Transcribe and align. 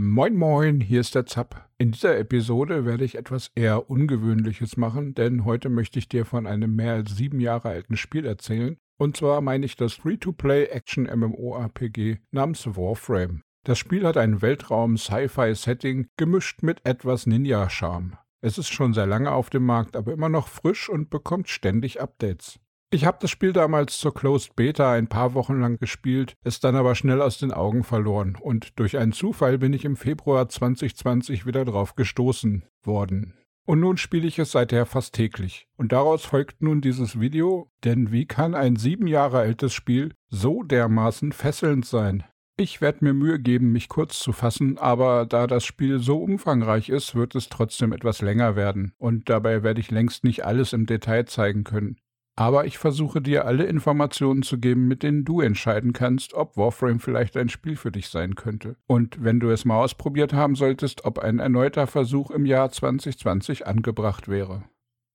Moin 0.00 0.36
moin, 0.36 0.80
hier 0.80 1.00
ist 1.00 1.16
der 1.16 1.26
Zapp. 1.26 1.68
In 1.76 1.90
dieser 1.90 2.16
Episode 2.16 2.84
werde 2.84 3.04
ich 3.04 3.16
etwas 3.16 3.50
eher 3.56 3.90
Ungewöhnliches 3.90 4.76
machen, 4.76 5.12
denn 5.12 5.44
heute 5.44 5.70
möchte 5.70 5.98
ich 5.98 6.08
dir 6.08 6.24
von 6.24 6.46
einem 6.46 6.76
mehr 6.76 6.92
als 6.92 7.16
sieben 7.16 7.40
Jahre 7.40 7.70
alten 7.70 7.96
Spiel 7.96 8.24
erzählen. 8.24 8.76
Und 8.96 9.16
zwar 9.16 9.40
meine 9.40 9.66
ich 9.66 9.74
das 9.74 9.94
Free-to-Play-Action-MMORPG 9.94 12.18
namens 12.30 12.64
Warframe. 12.64 13.42
Das 13.64 13.78
Spiel 13.78 14.06
hat 14.06 14.16
ein 14.16 14.40
Weltraum-Sci-Fi-Setting 14.40 16.06
gemischt 16.16 16.62
mit 16.62 16.86
etwas 16.86 17.26
Ninja-Charme. 17.26 18.18
Es 18.40 18.56
ist 18.56 18.68
schon 18.68 18.94
sehr 18.94 19.08
lange 19.08 19.32
auf 19.32 19.50
dem 19.50 19.66
Markt, 19.66 19.96
aber 19.96 20.12
immer 20.12 20.28
noch 20.28 20.46
frisch 20.46 20.88
und 20.88 21.10
bekommt 21.10 21.48
ständig 21.48 22.00
Updates. 22.00 22.60
Ich 22.90 23.04
habe 23.04 23.18
das 23.20 23.30
Spiel 23.30 23.52
damals 23.52 23.98
zur 23.98 24.14
Closed 24.14 24.56
Beta 24.56 24.92
ein 24.92 25.08
paar 25.08 25.34
Wochen 25.34 25.60
lang 25.60 25.78
gespielt, 25.78 26.36
es 26.42 26.58
dann 26.58 26.74
aber 26.74 26.94
schnell 26.94 27.20
aus 27.20 27.36
den 27.36 27.52
Augen 27.52 27.84
verloren 27.84 28.34
und 28.40 28.78
durch 28.78 28.96
einen 28.96 29.12
Zufall 29.12 29.58
bin 29.58 29.74
ich 29.74 29.84
im 29.84 29.94
Februar 29.94 30.48
2020 30.48 31.44
wieder 31.44 31.66
drauf 31.66 31.96
gestoßen 31.96 32.64
worden. 32.82 33.34
Und 33.66 33.80
nun 33.80 33.98
spiele 33.98 34.26
ich 34.26 34.38
es 34.38 34.52
seither 34.52 34.86
fast 34.86 35.14
täglich. 35.14 35.68
Und 35.76 35.92
daraus 35.92 36.24
folgt 36.24 36.62
nun 36.62 36.80
dieses 36.80 37.20
Video, 37.20 37.70
denn 37.84 38.10
wie 38.10 38.24
kann 38.24 38.54
ein 38.54 38.76
sieben 38.76 39.06
Jahre 39.06 39.40
altes 39.40 39.74
Spiel 39.74 40.14
so 40.30 40.62
dermaßen 40.62 41.32
fesselnd 41.32 41.84
sein? 41.84 42.24
Ich 42.56 42.80
werde 42.80 43.04
mir 43.04 43.12
Mühe 43.12 43.38
geben, 43.38 43.70
mich 43.70 43.90
kurz 43.90 44.18
zu 44.18 44.32
fassen, 44.32 44.78
aber 44.78 45.26
da 45.26 45.46
das 45.46 45.66
Spiel 45.66 45.98
so 45.98 46.16
umfangreich 46.22 46.88
ist, 46.88 47.14
wird 47.14 47.34
es 47.34 47.50
trotzdem 47.50 47.92
etwas 47.92 48.22
länger 48.22 48.56
werden. 48.56 48.94
Und 48.96 49.28
dabei 49.28 49.62
werde 49.62 49.82
ich 49.82 49.90
längst 49.90 50.24
nicht 50.24 50.46
alles 50.46 50.72
im 50.72 50.86
Detail 50.86 51.26
zeigen 51.26 51.64
können. 51.64 51.98
Aber 52.38 52.66
ich 52.66 52.78
versuche 52.78 53.20
dir 53.20 53.46
alle 53.46 53.64
Informationen 53.64 54.44
zu 54.44 54.58
geben, 54.58 54.86
mit 54.86 55.02
denen 55.02 55.24
du 55.24 55.40
entscheiden 55.40 55.92
kannst, 55.92 56.34
ob 56.34 56.56
Warframe 56.56 57.00
vielleicht 57.00 57.36
ein 57.36 57.48
Spiel 57.48 57.74
für 57.74 57.90
dich 57.90 58.10
sein 58.10 58.36
könnte. 58.36 58.76
Und 58.86 59.24
wenn 59.24 59.40
du 59.40 59.50
es 59.50 59.64
mal 59.64 59.82
ausprobiert 59.82 60.32
haben 60.32 60.54
solltest, 60.54 61.04
ob 61.04 61.18
ein 61.18 61.40
erneuter 61.40 61.88
Versuch 61.88 62.30
im 62.30 62.46
Jahr 62.46 62.70
2020 62.70 63.66
angebracht 63.66 64.28
wäre. 64.28 64.62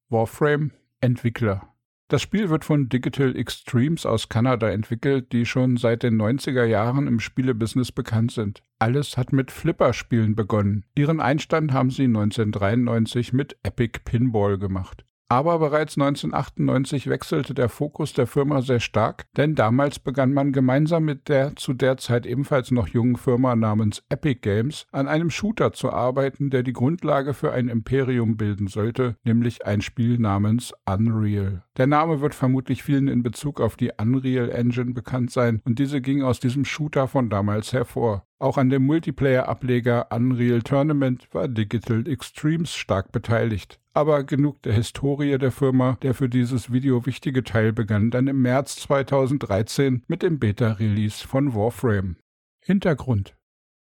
Warframe 0.10 0.72
Entwickler. 1.00 1.74
Das 2.10 2.22
Spiel 2.22 2.50
wird 2.50 2.66
von 2.66 2.90
Digital 2.90 3.38
Extremes 3.38 4.06
aus 4.06 4.28
Kanada 4.28 4.70
entwickelt, 4.70 5.32
die 5.32 5.46
schon 5.46 5.78
seit 5.78 6.04
den 6.04 6.22
90er 6.22 6.66
Jahren 6.66 7.08
im 7.08 7.22
Spielebusiness 7.22 7.94
bekannt 7.94 8.34
sind. 8.34 8.64
Alles 8.80 9.16
hat 9.16 9.32
mit 9.32 9.50
Flipper-Spielen 9.50 10.36
begonnen. 10.36 10.84
Ihren 10.98 11.22
Einstand 11.22 11.72
haben 11.72 11.90
sie 11.90 12.04
1993 12.04 13.32
mit 13.32 13.56
Epic 13.64 14.02
Pinball 14.04 14.58
gemacht. 14.58 15.06
Aber 15.30 15.58
bereits 15.58 15.98
1998 15.98 17.08
wechselte 17.08 17.54
der 17.54 17.70
Fokus 17.70 18.14
der 18.14 18.28
Firma 18.28 18.62
sehr 18.62 18.80
stark, 18.80 19.26
denn 19.36 19.56
damals 19.56 19.98
begann 19.98 20.32
man 20.32 20.52
gemeinsam 20.52 21.06
mit 21.06 21.28
der 21.28 21.56
zu 21.56 21.74
der 21.74 21.98
Zeit 21.98 22.26
ebenfalls 22.26 22.72
noch 22.72 22.88
jungen 22.88 23.16
Firma 23.16 23.56
namens 23.56 24.04
Epic 24.10 24.42
Games 24.42 24.86
an 24.92 25.08
einem 25.08 25.30
Shooter 25.32 25.74
zu 25.74 25.92
arbeiten, 25.92 26.50
der 26.50 26.62
die 26.62 26.74
Grundlage 26.74 27.34
für 27.34 27.52
ein 27.52 27.68
Imperium 27.68 28.38
bilden 28.38 28.68
sollte, 28.68 29.16
nämlich 29.24 29.66
ein 29.66 29.82
Spiel 29.82 30.20
namens 30.20 30.74
Unreal. 30.86 31.64
Der 31.78 31.88
Name 31.88 32.22
wird 32.22 32.36
vermutlich 32.36 32.84
vielen 32.84 33.08
in 33.08 33.24
Bezug 33.24 33.60
auf 33.60 33.76
die 33.76 33.92
Unreal 34.00 34.52
Engine 34.52 34.94
bekannt 34.94 35.32
sein 35.32 35.62
und 35.66 35.80
diese 35.80 36.02
ging 36.02 36.22
aus 36.22 36.40
diesem 36.40 36.66
Shooter 36.66 37.08
von 37.08 37.30
damals 37.30 37.74
hervor. 37.74 38.28
Auch 38.38 38.58
an 38.58 38.70
dem 38.70 38.86
Multiplayer-Ableger 38.86 40.08
Unreal 40.12 40.62
Tournament 40.62 41.28
war 41.32 41.48
Digital 41.48 42.08
Extremes 42.08 42.76
stark 42.76 43.12
beteiligt. 43.12 43.80
Aber 43.94 44.24
genug 44.24 44.62
der 44.64 44.74
Historie 44.74 45.38
der 45.38 45.52
Firma. 45.52 45.98
Der 46.02 46.14
für 46.14 46.30
dieses 46.30 46.72
Video 46.72 47.06
wichtige 47.06 47.44
Teil 47.44 47.74
begann 47.74 48.10
dann 48.10 48.28
im 48.28 48.42
März 48.42 48.78
2013 48.78 50.04
mit 50.08 50.24
dem 50.24 50.40
Beta-Release 50.40 51.28
von 51.28 51.54
Warframe. 51.54 52.18
Hintergrund 52.60 53.36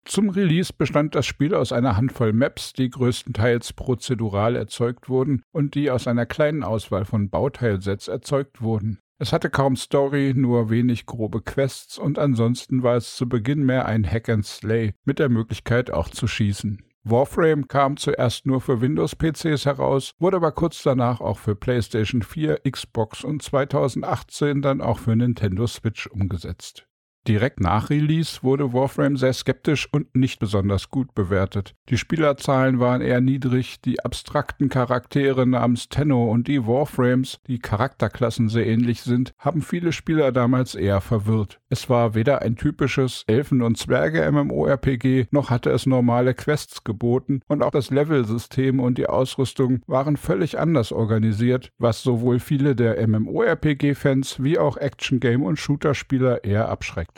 zum 0.09 0.31
Release 0.31 0.73
bestand 0.73 1.15
das 1.15 1.27
Spiel 1.27 1.55
aus 1.55 1.70
einer 1.70 1.98
Handvoll 1.98 2.33
Maps, 2.33 2.73
die 2.73 2.89
größtenteils 2.89 3.75
prozedural 3.75 4.56
erzeugt 4.56 5.11
wurden 5.11 5.42
und 5.53 5.75
die 5.75 5.91
aus 5.91 6.06
einer 6.06 6.25
kleinen 6.25 6.62
Auswahl 6.62 7.05
von 7.05 7.28
Bauteilsets 7.28 8.09
erzeugt 8.09 8.62
wurden. 8.62 9.00
Es 9.19 9.34
hatte 9.34 9.50
kaum 9.50 9.77
Story, 9.77 10.32
nur 10.34 10.71
wenig 10.71 11.05
grobe 11.05 11.43
Quests 11.43 11.99
und 11.99 12.19
ansonsten 12.19 12.82
war 12.82 12.97
es 12.97 13.16
zu 13.16 13.28
Beginn 13.28 13.66
mehr 13.66 13.84
ein 13.84 14.11
Hack 14.11 14.31
and 14.31 14.47
Slay 14.47 14.94
mit 15.05 15.19
der 15.19 15.28
Möglichkeit 15.28 15.91
auch 15.91 16.09
zu 16.09 16.27
schießen. 16.27 16.82
Warframe 17.10 17.69
kam 17.69 17.96
zuerst 17.96 18.46
nur 18.46 18.60
für 18.60 18.80
Windows-PCs 18.80 19.66
heraus, 19.66 20.12
wurde 20.19 20.38
aber 20.38 20.52
kurz 20.52 20.82
danach 20.82 21.20
auch 21.20 21.38
für 21.38 21.54
PlayStation 21.54 22.22
4, 22.22 22.62
Xbox 22.70 23.24
und 23.24 23.42
2018 23.42 24.62
dann 24.62 24.80
auch 24.80 24.98
für 24.98 25.14
Nintendo 25.14 25.66
Switch 25.66 26.06
umgesetzt. 26.06 26.88
Direkt 27.28 27.61
nach 27.61 27.91
Release 27.91 28.43
wurde 28.43 28.72
Warframe 28.72 29.19
sehr 29.19 29.34
skeptisch 29.34 29.87
und 29.93 30.16
nicht 30.16 30.41
besonders 30.41 30.89
gut 30.89 31.15
bewertet. 31.15 31.75
Die 31.91 31.99
Spielerzahlen 31.99 32.81
waren 32.81 33.03
eher 33.03 33.21
niedrig, 33.21 33.83
die 33.83 34.03
abstrakten 34.03 34.71
Charaktere 34.71 35.47
namens 35.47 35.91
Tenno 35.91 36.31
und 36.31 36.49
die 36.49 36.67
Warframes, 36.67 37.38
die 37.47 37.59
Charakterklassen 37.59 38.49
sehr 38.49 38.67
ähnlich 38.67 39.03
sind, 39.03 39.34
haben 39.38 39.61
viele 39.61 39.93
Spieler 39.93 40.33
damals 40.33 40.75
eher 40.75 41.03
verwirrt. 41.03 41.61
Es 41.69 41.91
war 41.91 42.15
weder 42.15 42.41
ein 42.41 42.56
typisches 42.56 43.25
Elfen- 43.27 43.61
und 43.61 43.77
Zwerge-MMORPG, 43.77 45.27
noch 45.31 45.50
hatte 45.50 45.69
es 45.69 45.84
normale 45.84 46.33
Quests 46.33 46.83
geboten 46.83 47.43
und 47.47 47.62
auch 47.62 47.72
das 47.72 47.91
Levelsystem 47.91 48.81
und 48.81 48.97
die 48.97 49.06
Ausrüstung 49.06 49.83
waren 49.87 50.17
völlig 50.17 50.59
anders 50.59 50.93
organisiert, 50.93 51.72
was 51.77 52.03
sowohl 52.03 52.41
viele 52.41 52.75
der 52.75 53.06
MMORPG-Fans 53.06 54.43
wie 54.43 54.59
auch 54.59 54.78
Action-Game- 54.78 55.43
und 55.43 55.59
Shooter-Spieler 55.59 56.43
eher 56.44 56.71
abschreckt. 56.71 57.18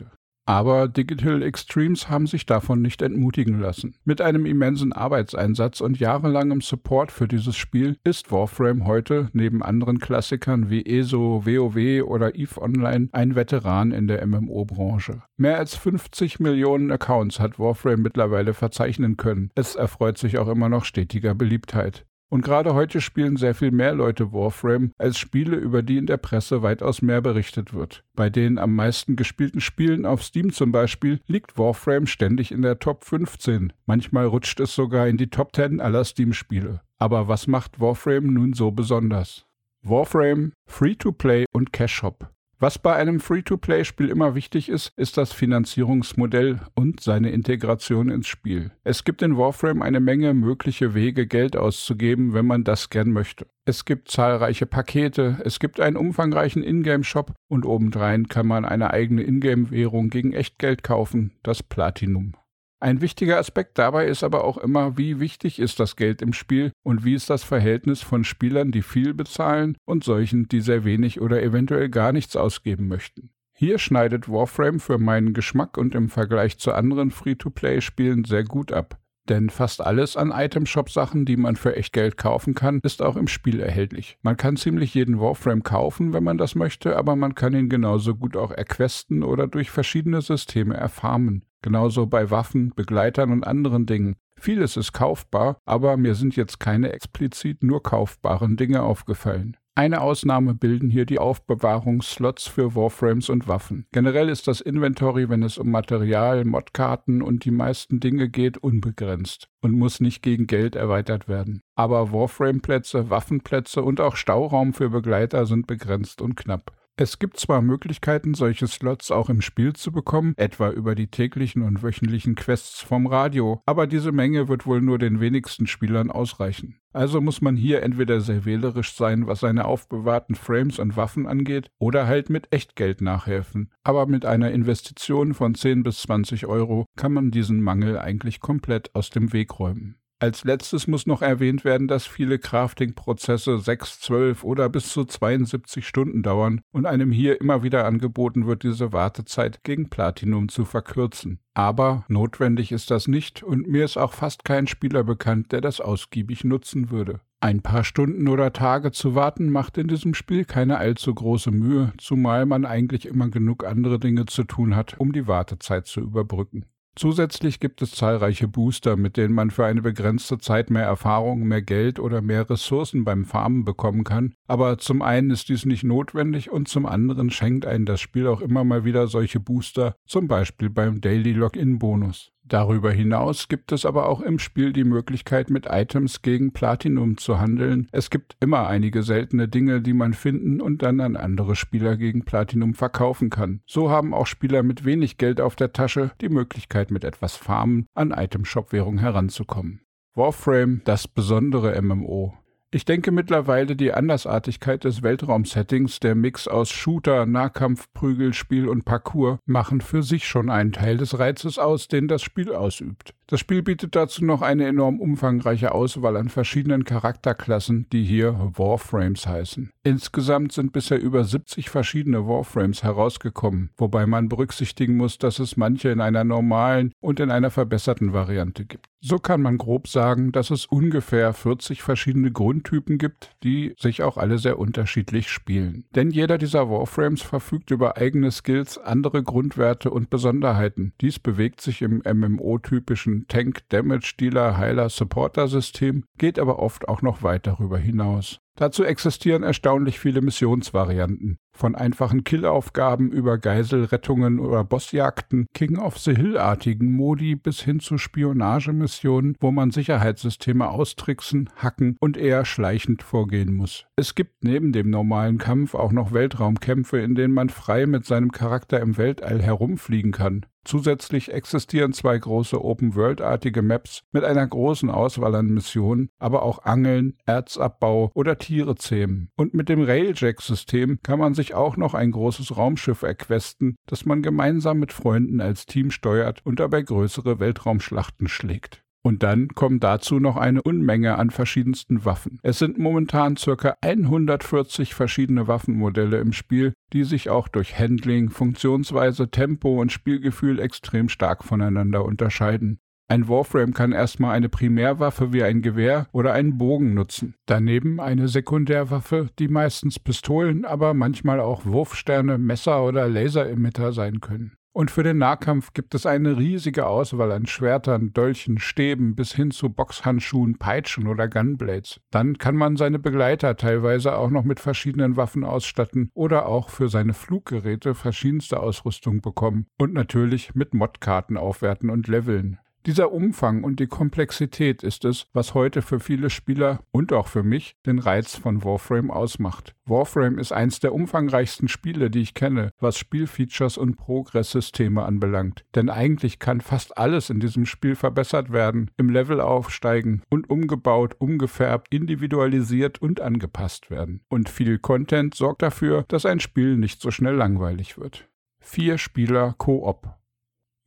Aber 0.51 0.89
Digital 0.89 1.45
Extremes 1.45 2.09
haben 2.09 2.27
sich 2.27 2.45
davon 2.45 2.83
nicht 2.83 3.03
entmutigen 3.03 3.61
lassen. 3.61 3.95
Mit 4.05 4.21
einem 4.21 4.47
immensen 4.47 4.93
Arbeitseinsatz 4.93 5.81
und 5.81 6.01
jahrelangem 6.01 6.61
Support 6.61 7.13
für 7.13 7.29
dieses 7.29 7.57
Spiel 7.57 7.99
ist 8.03 8.33
Warframe 8.33 8.85
heute 8.85 9.31
neben 9.33 9.63
anderen 9.63 10.01
Klassikern 10.01 10.69
wie 10.69 10.85
ESO, 10.85 11.47
WoW 11.47 12.03
oder 12.05 12.35
EVE 12.35 12.61
Online 12.61 13.09
ein 13.13 13.37
Veteran 13.37 13.93
in 13.93 14.09
der 14.09 14.27
MMO-Branche. 14.27 15.23
Mehr 15.37 15.57
als 15.57 15.77
50 15.77 16.41
Millionen 16.41 16.91
Accounts 16.91 17.39
hat 17.39 17.61
Warframe 17.61 18.03
mittlerweile 18.03 18.53
verzeichnen 18.53 19.17
können. 19.17 19.53
Es 19.55 19.77
erfreut 19.77 20.19
sich 20.19 20.39
auch 20.39 20.49
immer 20.49 20.69
noch 20.69 20.85
stetiger 20.85 21.37
Beliebtheit. 21.37 22.07
Und 22.31 22.43
gerade 22.43 22.75
heute 22.75 23.01
spielen 23.01 23.37
sehr 23.37 23.57
viel 23.57 23.73
mehr 23.73 23.93
Leute 23.93 24.33
Warframe 24.33 24.93
als 24.99 25.19
Spiele, 25.19 25.57
über 25.57 25.83
die 25.83 25.97
in 25.97 26.07
der 26.07 26.17
Presse 26.17 26.63
weitaus 26.63 27.03
mehr 27.03 27.21
berichtet 27.21 27.75
wird. 27.75 28.05
Bei 28.15 28.31
den 28.31 28.57
am 28.57 28.77
meisten 28.77 29.17
gespielten 29.17 29.61
Spielen 29.61 30.07
auf 30.07 30.23
Steam 30.23 30.53
zum 30.53 30.71
Beispiel 30.71 31.21
liegt 31.27 31.59
Warframe 31.59 32.07
ständig 32.07 32.53
in 32.53 32.63
der 32.63 32.79
Top 32.79 33.05
15. 33.05 33.73
Manchmal 33.85 34.27
rutscht 34.27 34.61
es 34.61 34.73
sogar 34.73 35.09
in 35.09 35.17
die 35.17 35.29
Top 35.29 35.57
10 35.57 35.81
aller 35.81 36.05
Steam-Spiele. 36.05 36.83
Aber 36.99 37.27
was 37.27 37.49
macht 37.49 37.81
Warframe 37.81 38.33
nun 38.33 38.53
so 38.53 38.71
besonders? 38.71 39.45
Warframe, 39.83 40.53
Free-to-Play 40.67 41.47
und 41.53 41.73
Cash-Shop. 41.73 42.31
Was 42.63 42.79
bei 42.79 42.95
einem 42.95 43.21
Free-to-Play-Spiel 43.21 44.11
immer 44.11 44.35
wichtig 44.35 44.69
ist, 44.69 44.93
ist 44.99 45.17
das 45.17 45.33
Finanzierungsmodell 45.33 46.61
und 46.75 47.01
seine 47.01 47.31
Integration 47.31 48.11
ins 48.11 48.27
Spiel. 48.27 48.71
Es 48.85 49.05
gibt 49.05 49.23
in 49.23 49.39
Warframe 49.39 49.81
eine 49.81 49.99
Menge 49.99 50.35
mögliche 50.35 50.93
Wege, 50.93 51.27
Geld 51.27 51.57
auszugeben, 51.57 52.35
wenn 52.35 52.45
man 52.45 52.63
das 52.63 52.91
gern 52.91 53.13
möchte. 53.13 53.47
Es 53.65 53.87
gibt 53.87 54.11
zahlreiche 54.11 54.67
Pakete, 54.67 55.41
es 55.43 55.59
gibt 55.59 55.81
einen 55.81 55.97
umfangreichen 55.97 56.63
Ingame-Shop 56.63 57.33
und 57.49 57.65
obendrein 57.65 58.29
kann 58.29 58.47
man 58.47 58.67
eine 58.67 58.91
eigene 58.91 59.23
Ingame-Währung 59.23 60.11
gegen 60.11 60.35
Echtgeld 60.35 60.83
kaufen, 60.83 61.33
das 61.43 61.63
Platinum. 61.63 62.35
Ein 62.83 63.03
wichtiger 63.03 63.39
Aspekt 63.39 63.77
dabei 63.79 64.07
ist 64.07 64.25
aber 64.25 64.43
auch 64.43 64.57
immer, 64.57 64.97
wie 64.97 65.21
wichtig 65.21 65.59
ist 65.59 65.79
das 65.81 65.97
Geld 65.97 66.23
im 66.23 66.33
Spiel 66.33 66.73
und 66.83 67.05
wie 67.05 67.15
ist 67.15 67.29
das 67.29 67.45
Verhältnis 67.45 68.01
von 68.01 68.25
Spielern, 68.25 68.73
die 68.73 68.81
viel 68.81 69.13
bezahlen 69.13 69.77
und 69.85 70.03
solchen, 70.03 70.49
die 70.49 70.63
sehr 70.63 70.83
wenig 70.83 71.21
oder 71.21 71.43
eventuell 71.43 71.91
gar 71.91 72.13
nichts 72.13 72.37
ausgeben 72.37 72.89
möchten. 72.89 73.31
Hier 73.53 73.79
schneidet 73.79 74.31
Warframe 74.31 74.81
für 74.81 74.97
meinen 74.97 75.35
Geschmack 75.35 75.77
und 75.77 75.95
im 75.95 76.09
Vergleich 76.09 76.59
zu 76.59 76.73
anderen 76.73 77.11
Free-to-Play-Spielen 77.11 78.25
sehr 78.25 78.45
gut 78.45 78.73
ab. 78.73 78.99
Denn 79.29 79.51
fast 79.51 79.83
alles 79.83 80.17
an 80.17 80.33
Itemshop-Sachen, 80.35 81.27
die 81.27 81.37
man 81.37 81.57
für 81.57 81.77
echt 81.77 81.93
Geld 81.93 82.17
kaufen 82.17 82.55
kann, 82.55 82.81
ist 82.83 83.03
auch 83.03 83.17
im 83.17 83.29
Spiel 83.29 83.61
erhältlich. 83.61 84.17
Man 84.23 84.39
kann 84.39 84.57
ziemlich 84.57 84.95
jeden 84.95 85.21
Warframe 85.21 85.63
kaufen, 85.63 86.15
wenn 86.15 86.25
man 86.25 86.39
das 86.39 86.55
möchte, 86.55 86.97
aber 86.97 87.15
man 87.15 87.35
kann 87.35 87.55
ihn 87.55 87.69
genauso 87.69 88.15
gut 88.15 88.35
auch 88.35 88.51
erquesten 88.51 89.23
oder 89.23 89.47
durch 89.47 89.71
verschiedene 89.71 90.23
Systeme 90.23 90.75
erfarmen. 90.75 91.45
Genauso 91.63 92.07
bei 92.07 92.31
Waffen, 92.31 92.73
Begleitern 92.75 93.33
und 93.33 93.45
anderen 93.47 93.87
Dingen. 93.87 94.17
Vieles 94.39 94.77
ist 94.77 94.93
kaufbar, 94.93 95.59
aber 95.67 95.97
mir 95.97 96.15
sind 96.15 96.35
jetzt 96.35 96.61
keine 96.61 96.93
explizit 96.93 97.63
nur 97.63 97.83
kaufbaren 97.83 98.57
Dinge 98.57 98.83
aufgefallen. 98.83 99.57
Eine 99.77 100.01
Ausnahme 100.01 100.55
bilden 100.55 100.91
hier 100.91 101.07
die 101.07 101.19
Aufbewahrungsslots 101.19 102.49
für 102.49 102.75
Warframes 102.75 103.29
und 103.29 103.49
Waffen. 103.49 103.87
Generell 103.93 104.29
ist 104.29 104.49
das 104.49 104.61
Inventory, 104.61 105.29
wenn 105.29 105.43
es 105.43 105.59
um 105.59 105.71
Material, 105.71 106.45
Modkarten 106.45 107.23
und 107.23 107.45
die 107.45 107.51
meisten 107.51 108.01
Dinge 108.01 108.29
geht, 108.29 108.59
unbegrenzt 108.59 109.49
und 109.63 109.73
muss 109.73 110.01
nicht 110.01 110.23
gegen 110.23 110.47
Geld 110.47 110.75
erweitert 110.75 111.29
werden. 111.29 111.63
Aber 111.77 112.13
Warframe-Plätze, 112.13 113.11
Waffenplätze 113.11 113.83
und 113.83 114.01
auch 114.01 114.17
Stauraum 114.17 114.73
für 114.73 114.91
Begleiter 114.91 115.47
sind 115.47 115.67
begrenzt 115.67 116.21
und 116.21 116.37
knapp. 116.37 116.73
Es 116.97 117.19
gibt 117.19 117.39
zwar 117.39 117.63
Möglichkeiten, 117.63 118.35
solche 118.35 118.67
Slots 118.67 119.11
auch 119.11 119.31
im 119.31 119.41
Spiel 119.41 119.73
zu 119.73 119.91
bekommen, 119.91 120.35
etwa 120.37 120.71
über 120.71 120.95
die 120.95 121.07
täglichen 121.07 121.63
und 121.63 121.83
wöchentlichen 121.83 122.35
Quests 122.35 122.83
vom 122.83 123.07
Radio, 123.07 123.63
aber 123.65 123.87
diese 123.87 124.13
Menge 124.13 124.49
wird 124.49 124.67
wohl 124.67 124.83
nur 124.83 124.99
den 124.99 125.19
wenigsten 125.19 125.67
Spielern 125.67 126.11
ausreichen. 126.11 126.81
Also 126.93 127.21
muss 127.21 127.41
man 127.41 127.57
hier 127.57 127.83
entweder 127.83 128.21
sehr 128.21 128.45
wählerisch 128.45 128.95
sein, 128.95 129.27
was 129.27 129.41
seine 129.41 129.65
aufbewahrten 129.65 130.35
Frames 130.35 130.79
und 130.79 130.97
Waffen 130.97 131.27
angeht, 131.27 131.71
oder 131.79 132.07
halt 132.07 132.29
mit 132.29 132.53
Echtgeld 132.53 133.01
nachhelfen. 133.01 133.71
Aber 133.83 134.07
mit 134.07 134.27
einer 134.27 134.51
Investition 134.51 135.33
von 135.33 135.55
10 135.55 135.83
bis 135.83 136.03
20 136.03 136.47
Euro 136.47 136.85
kann 136.97 137.13
man 137.13 137.31
diesen 137.31 137.63
Mangel 137.63 137.99
eigentlich 137.99 138.41
komplett 138.41 138.95
aus 138.95 139.09
dem 139.11 139.33
Weg 139.33 139.59
räumen. 139.59 139.97
Als 140.23 140.45
letztes 140.45 140.87
muss 140.87 141.07
noch 141.07 141.23
erwähnt 141.23 141.65
werden, 141.65 141.89
dass 141.89 142.07
viele 142.07 142.39
Crafting-Prozesse 142.39 143.59
6, 143.59 144.01
12 144.01 144.45
oder 144.45 144.69
bis 144.69 144.91
zu 144.91 145.07
72 145.07 145.89
Stunden 145.89 146.23
dauern 146.23 146.61
und 146.73 146.85
einem 146.85 147.11
hier 147.11 147.41
immer 147.41 147.63
wieder 147.63 147.87
angeboten 147.87 148.47
wird, 148.47 148.63
diese 148.63 148.93
Wartezeit 148.93 149.65
gegen 149.65 149.89
Platinum 149.89 150.51
zu 150.51 150.67
verkürzen. 150.67 151.39
Aber 151.55 152.05
notwendig 152.09 152.71
ist 152.71 152.91
das 152.91 153.09
nicht 153.09 153.43
und 153.43 153.67
mir 153.67 153.83
ist 153.83 153.97
auch 153.97 154.13
fast 154.13 154.45
kein 154.45 154.67
Spieler 154.67 155.05
bekannt, 155.05 155.53
der 155.53 155.63
das 155.63 155.81
ausgiebig 155.81 156.45
nutzen 156.45 156.91
würde. 156.91 157.21
Ein 157.41 157.63
paar 157.63 157.83
Stunden 157.83 158.29
oder 158.29 158.53
Tage 158.53 158.93
zu 158.93 159.15
warten 159.15 159.49
macht 159.49 159.79
in 159.79 159.89
diesem 159.89 160.13
Spiel 160.13 160.45
keine 160.45 160.77
allzu 160.77 161.15
große 161.15 161.51
Mühe, 161.51 161.95
zumal 161.97 162.45
man 162.45 162.67
eigentlich 162.67 163.07
immer 163.07 163.31
genug 163.31 163.65
andere 163.65 163.99
Dinge 163.99 164.27
zu 164.27 164.45
tun 164.45 164.77
hat, 164.77 165.01
um 165.01 165.13
die 165.13 165.27
Wartezeit 165.27 165.87
zu 165.87 166.03
überbrücken. 166.03 166.67
Zusätzlich 166.97 167.61
gibt 167.61 167.83
es 167.83 167.93
zahlreiche 167.93 168.49
Booster, 168.49 168.97
mit 168.97 169.17
denen 169.17 169.33
man 169.33 169.51
für 169.51 169.65
eine 169.65 169.81
begrenzte 169.81 170.39
Zeit 170.39 170.71
mehr 170.71 170.85
Erfahrung, 170.85 171.45
mehr 171.45 171.63
Geld 171.63 171.99
oder 172.01 172.21
mehr 172.21 172.51
Ressourcen 172.51 173.05
beim 173.05 173.25
Farmen 173.25 173.65
bekommen 173.65 174.05
kann. 174.05 174.35
Aber 174.47 174.79
zum 174.79 175.01
einen 175.01 175.31
ist 175.31 175.49
dies 175.49 175.65
nicht 175.65 175.85
notwendig 175.85 176.51
und 176.51 176.69
zum 176.69 176.87
anderen 176.87 177.31
schenkt 177.31 177.65
einen 177.65 177.87
das 177.87 178.01
Spiel 178.01 178.27
auch 178.27 178.41
immer 178.41 178.65
mal 178.65 178.85
wieder 178.85 179.07
solche 179.07 179.41
Booster, 179.41 179.95
zum 180.07 180.27
Beispiel 180.27 180.69
beim 180.69 181.01
Daily 181.01 181.33
Login-Bonus. 181.33 182.33
Darüber 182.51 182.91
hinaus 182.91 183.47
gibt 183.47 183.71
es 183.71 183.87
aber 183.87 184.09
auch 184.09 184.21
im 184.21 184.41
Spiel 184.41 184.73
die 184.73 184.83
Möglichkeit, 184.83 185.51
mit 185.51 185.67
Items 185.71 186.21
gegen 186.21 186.53
Platinum 186.53 187.17
zu 187.17 187.39
handeln. 187.39 187.87
Es 187.93 188.11
gibt 188.11 188.37
immer 188.41 188.67
einige 188.67 189.05
seltene 189.05 189.47
Dinge, 189.47 189.81
die 189.81 189.93
man 189.93 190.15
finden 190.15 190.61
und 190.61 190.83
dann 190.83 190.99
an 190.99 191.15
andere 191.15 191.55
Spieler 191.55 191.97
gegen 191.97 192.25
Platinum 192.25 192.75
verkaufen 192.75 193.31
kann. 193.31 193.61
So 193.67 193.89
haben 193.89 194.13
auch 194.13 194.27
Spieler 194.27 194.65
mit 194.65 194.85
wenig 194.85 195.17
Geld 195.17 195.41
auf 195.41 195.55
der 195.55 195.73
Tasche 195.73 196.11
die 196.21 196.29
Möglichkeit, 196.29 196.91
mit 196.91 197.05
etwas 197.05 197.37
Farmen 197.37 197.87
an 197.95 198.11
Itemshop-Währung 198.11 198.99
heranzukommen. 198.99 199.83
Warframe, 200.17 200.83
das 200.85 201.07
besondere 201.07 201.81
MMO. 201.81 202.35
Ich 202.73 202.85
denke 202.85 203.11
mittlerweile 203.11 203.75
die 203.75 203.93
Andersartigkeit 203.93 204.85
des 204.85 205.03
Weltraumsettings, 205.03 205.99
der 205.99 206.15
Mix 206.15 206.47
aus 206.47 206.71
Shooter, 206.71 207.27
Nahkampf, 207.27 207.93
Prügelspiel 207.95 208.69
und 208.69 208.85
Parkour 208.85 209.41
machen 209.45 209.81
für 209.81 210.05
sich 210.05 210.29
schon 210.29 210.51
einen 210.51 210.71
Teil 210.71 210.97
des 210.97 211.19
Reizes 211.19 211.59
aus, 211.59 211.89
den 211.89 212.07
das 212.07 212.23
Spiel 212.23 212.55
ausübt. 212.55 213.13
Das 213.27 213.41
Spiel 213.41 213.63
bietet 213.63 213.97
dazu 213.97 214.25
noch 214.25 214.41
eine 214.41 214.67
enorm 214.67 215.01
umfangreiche 215.01 215.73
Auswahl 215.73 216.17
an 216.17 216.29
verschiedenen 216.29 216.85
Charakterklassen, 216.85 217.89
die 217.91 218.05
hier 218.05 218.53
Warframes 218.55 219.27
heißen. 219.27 219.71
Insgesamt 219.83 220.53
sind 220.53 220.73
bisher 220.73 221.01
über 221.01 221.25
70 221.25 221.71
verschiedene 221.71 222.29
Warframes 222.29 222.85
herausgekommen, 222.85 223.71
wobei 223.79 224.07
man 224.07 224.29
berücksichtigen 224.29 224.97
muss, 224.97 225.19
dass 225.19 225.41
es 225.41 225.57
manche 225.57 225.89
in 225.89 226.01
einer 226.01 226.23
normalen 226.23 226.93
und 227.01 227.19
in 227.19 227.33
einer 227.33 227.51
verbesserten 227.51 228.13
Variante 228.13 228.65
gibt. 228.65 228.90
So 229.03 229.19
kann 229.19 229.41
man 229.41 229.57
grob 229.57 229.89
sagen, 229.89 230.31
dass 230.31 230.51
es 230.51 230.67
ungefähr 230.67 231.33
40 231.33 231.83
verschiedene 231.83 232.31
Grundtypen 232.33 232.99
gibt, 232.99 233.35
die 233.43 233.75
sich 233.79 234.03
auch 234.03 234.19
alle 234.19 234.39
sehr 234.39 234.59
unterschiedlich 234.59 235.31
spielen. 235.31 235.87
Denn 235.95 236.11
jeder 236.11 236.37
dieser 236.37 236.69
Warframes 236.69 237.23
verfügt 237.23 237.71
über 237.71 237.97
eigene 237.97 238.31
Skills, 238.31 238.77
andere 238.77 239.23
Grundwerte 239.23 239.91
und 239.91 240.11
Besonderheiten. 240.11 240.93
Dies 241.01 241.19
bewegt 241.19 241.63
sich 241.63 241.81
im 241.81 242.03
MMO-typischen 242.05 243.27
Tank 243.27 243.61
Damage 243.71 244.17
Dealer 244.21 244.59
Heiler 244.59 244.91
Supporter 244.91 245.49
System, 245.49 246.05
geht 246.19 246.39
aber 246.39 246.59
oft 246.59 246.87
auch 246.87 247.01
noch 247.01 247.23
weit 247.23 247.47
darüber 247.47 247.79
hinaus. 247.79 248.41
Dazu 248.61 248.85
existieren 248.85 249.43
erstaunlich 249.43 249.99
viele 249.99 250.21
Missionsvarianten. 250.21 251.39
Von 251.57 251.75
einfachen 251.75 252.25
Killaufgaben 252.25 253.11
über 253.11 253.39
Geiselrettungen 253.39 254.39
oder 254.39 254.65
Bossjagden, 254.65 255.47
King 255.55 255.79
of 255.79 255.97
the 255.97 256.15
Hill-artigen 256.15 256.93
Modi 256.93 257.37
bis 257.37 257.63
hin 257.63 257.81
zu 257.81 257.97
Spionagemissionen, 257.97 259.35
wo 259.41 259.51
man 259.51 259.71
Sicherheitssysteme 259.71 260.69
austricksen, 260.69 261.49
hacken 261.57 261.97
und 262.01 262.19
eher 262.19 262.45
schleichend 262.45 263.03
vorgehen 263.03 263.55
muss. 263.55 263.87
Es 263.97 264.15
gibt 264.15 264.45
neben 264.45 264.73
dem 264.73 264.91
normalen 264.91 265.39
Kampf 265.39 265.75
auch 265.75 265.93
noch 265.93 266.13
Weltraumkämpfe, 266.13 266.99
in 266.99 267.15
denen 267.15 267.33
man 267.33 267.49
frei 267.49 267.87
mit 267.87 268.05
seinem 268.05 268.31
Charakter 268.31 268.79
im 268.79 268.99
Weltall 268.99 269.41
herumfliegen 269.41 270.13
kann. 270.13 270.45
Zusätzlich 270.65 271.33
existieren 271.33 271.93
zwei 271.93 272.19
große 272.19 272.63
Open-World-artige 272.63 273.63
Maps 273.63 274.03
mit 274.13 274.25
einer 274.25 274.47
großen 274.47 274.91
Auswahl 274.91 275.35
an 275.35 275.47
Missionen, 275.47 276.11
aber 276.19 276.43
auch 276.43 276.65
Angeln, 276.65 277.17
Erzabbau 277.25 278.11
oder 278.15 278.39
Tiere 278.39 278.75
zähmen. 278.77 279.31
Und 279.37 279.55
mit 279.55 279.69
dem 279.69 279.83
Railjack-System 279.83 281.01
kann 281.03 281.19
man 281.19 281.35
sich 281.35 281.55
auch 281.55 281.77
noch 281.77 281.95
ein 281.95 282.11
großes 282.11 282.57
Raumschiff 282.57 283.03
erquesten, 283.03 283.77
das 283.87 284.05
man 284.05 284.23
gemeinsam 284.23 284.79
mit 284.79 284.93
Freunden 284.93 285.41
als 285.41 285.67
Team 285.67 285.91
steuert 285.91 286.45
und 286.45 286.61
dabei 286.61 286.83
größere 286.83 287.41
Weltraumschlachten 287.41 288.29
schlägt. 288.29 288.85
Und 289.03 289.23
dann 289.23 289.49
kommen 289.49 289.81
dazu 289.81 290.21
noch 290.21 290.37
eine 290.37 290.63
Unmenge 290.63 291.17
an 291.17 291.31
verschiedensten 291.31 292.05
Waffen. 292.05 292.39
Es 292.43 292.59
sind 292.59 292.79
momentan 292.79 293.37
ca. 293.37 293.75
140 293.81 294.95
verschiedene 294.95 295.49
Waffenmodelle 295.49 296.19
im 296.19 296.33
Spiel, 296.33 296.75
die 296.93 297.05
sich 297.05 297.31
auch 297.31 297.49
durch 297.49 297.79
Handling, 297.79 298.29
Funktionsweise, 298.31 299.31
Tempo 299.31 299.81
und 299.81 299.91
Spielgefühl 299.91 300.59
extrem 300.59 301.09
stark 301.09 301.45
voneinander 301.45 302.05
unterscheiden. 302.05 302.79
Ein 303.11 303.29
Warframe 303.29 303.75
kann 303.75 303.91
erstmal 303.91 304.37
eine 304.37 304.49
Primärwaffe 304.49 305.33
wie 305.33 305.43
ein 305.43 305.63
Gewehr 305.63 306.07
oder 306.13 306.33
einen 306.33 306.59
Bogen 306.59 306.95
nutzen. 306.95 307.35
Daneben 307.45 307.99
eine 307.99 308.29
Sekundärwaffe, 308.29 309.31
die 309.41 309.49
meistens 309.49 309.99
Pistolen, 309.99 310.65
aber 310.65 310.95
manchmal 310.95 311.41
auch 311.41 311.67
Wurfsterne, 311.67 312.39
Messer 312.39 312.85
oder 312.85 313.09
Laseremitter 313.09 313.93
sein 313.93 314.21
können. 314.21 314.53
Und 314.73 314.93
für 314.93 315.03
den 315.03 315.19
Nahkampf 315.19 315.73
gibt 315.73 315.97
es 315.97 316.07
eine 316.07 316.39
riesige 316.39 316.87
Auswahl 316.87 317.33
an 317.33 317.47
Schwertern, 317.47 318.13
Dolchen, 318.13 318.59
Stäben 318.59 319.17
bis 319.17 319.35
hin 319.35 319.51
zu 319.51 319.69
Boxhandschuhen, 319.71 320.59
Peitschen 320.59 321.09
oder 321.09 321.29
Gunblades. 321.29 322.01
Dann 322.11 322.39
kann 322.39 322.55
man 322.55 322.77
seine 322.77 323.01
Begleiter 323.01 323.57
teilweise 323.57 324.17
auch 324.17 324.31
noch 324.31 324.45
mit 324.45 324.61
verschiedenen 324.61 325.17
Waffen 325.17 325.43
ausstatten 325.43 326.11
oder 326.15 326.47
auch 326.47 326.71
für 326.71 326.89
seine 326.89 327.15
Fluggeräte 327.15 327.97
verschiedenste 327.97 328.61
Ausrüstung 328.61 329.21
bekommen 329.21 329.67
und 329.77 329.93
natürlich 329.93 330.55
mit 330.55 330.73
Modkarten 330.73 331.37
aufwerten 331.37 331.91
und 331.91 332.07
leveln. 332.07 332.61
Dieser 332.87 333.13
Umfang 333.13 333.63
und 333.63 333.79
die 333.79 333.89
Komplexität 333.89 334.83
ist 334.83 335.05
es, 335.05 335.27
was 335.35 335.53
heute 335.53 335.83
für 335.83 336.01
viele 336.01 336.31
Spieler 336.31 336.81
und 336.93 337.13
auch 337.13 337.27
für 337.27 337.43
mich 337.43 337.77
den 337.85 337.99
Reiz 337.99 338.37
von 338.37 338.65
Warframe 338.65 339.11
ausmacht. 339.11 339.75
Warframe 339.85 340.39
ist 340.39 340.53
eins 340.53 340.81
der 340.81 340.95
umfangreichsten 340.95 341.69
Spiele, 341.69 342.11
die 342.11 342.23
ich 342.23 342.33
kenne, 342.33 342.73
was 342.81 342.97
Spielfeatures 342.97 343.77
und 343.77 343.97
Progresssysteme 343.97 345.03
anbelangt. 345.03 345.67
Denn 345.75 345.91
eigentlich 345.91 346.39
kann 346.39 346.63
fast 346.63 346.97
alles 346.97 347.29
in 347.29 347.39
diesem 347.39 347.67
Spiel 347.67 347.97
verbessert 347.97 348.51
werden, 348.51 348.91
im 348.97 349.11
Level 349.11 349.43
aufsteigen 349.43 350.23
und 350.31 350.49
umgebaut, 350.49 351.17
umgefärbt, 351.19 351.93
individualisiert 351.93 353.03
und 353.03 353.21
angepasst 353.21 353.91
werden. 353.91 354.23
Und 354.29 354.49
viel 354.49 354.79
Content 354.79 355.35
sorgt 355.35 355.61
dafür, 355.61 356.07
dass 356.09 356.25
ein 356.25 356.41
Spiel 356.41 356.79
nicht 356.79 357.03
so 357.03 357.11
schnell 357.11 357.35
langweilig 357.35 357.99
wird. 357.99 358.27
Vier 358.59 358.97
Spieler 358.97 359.55
Koop 359.59 360.20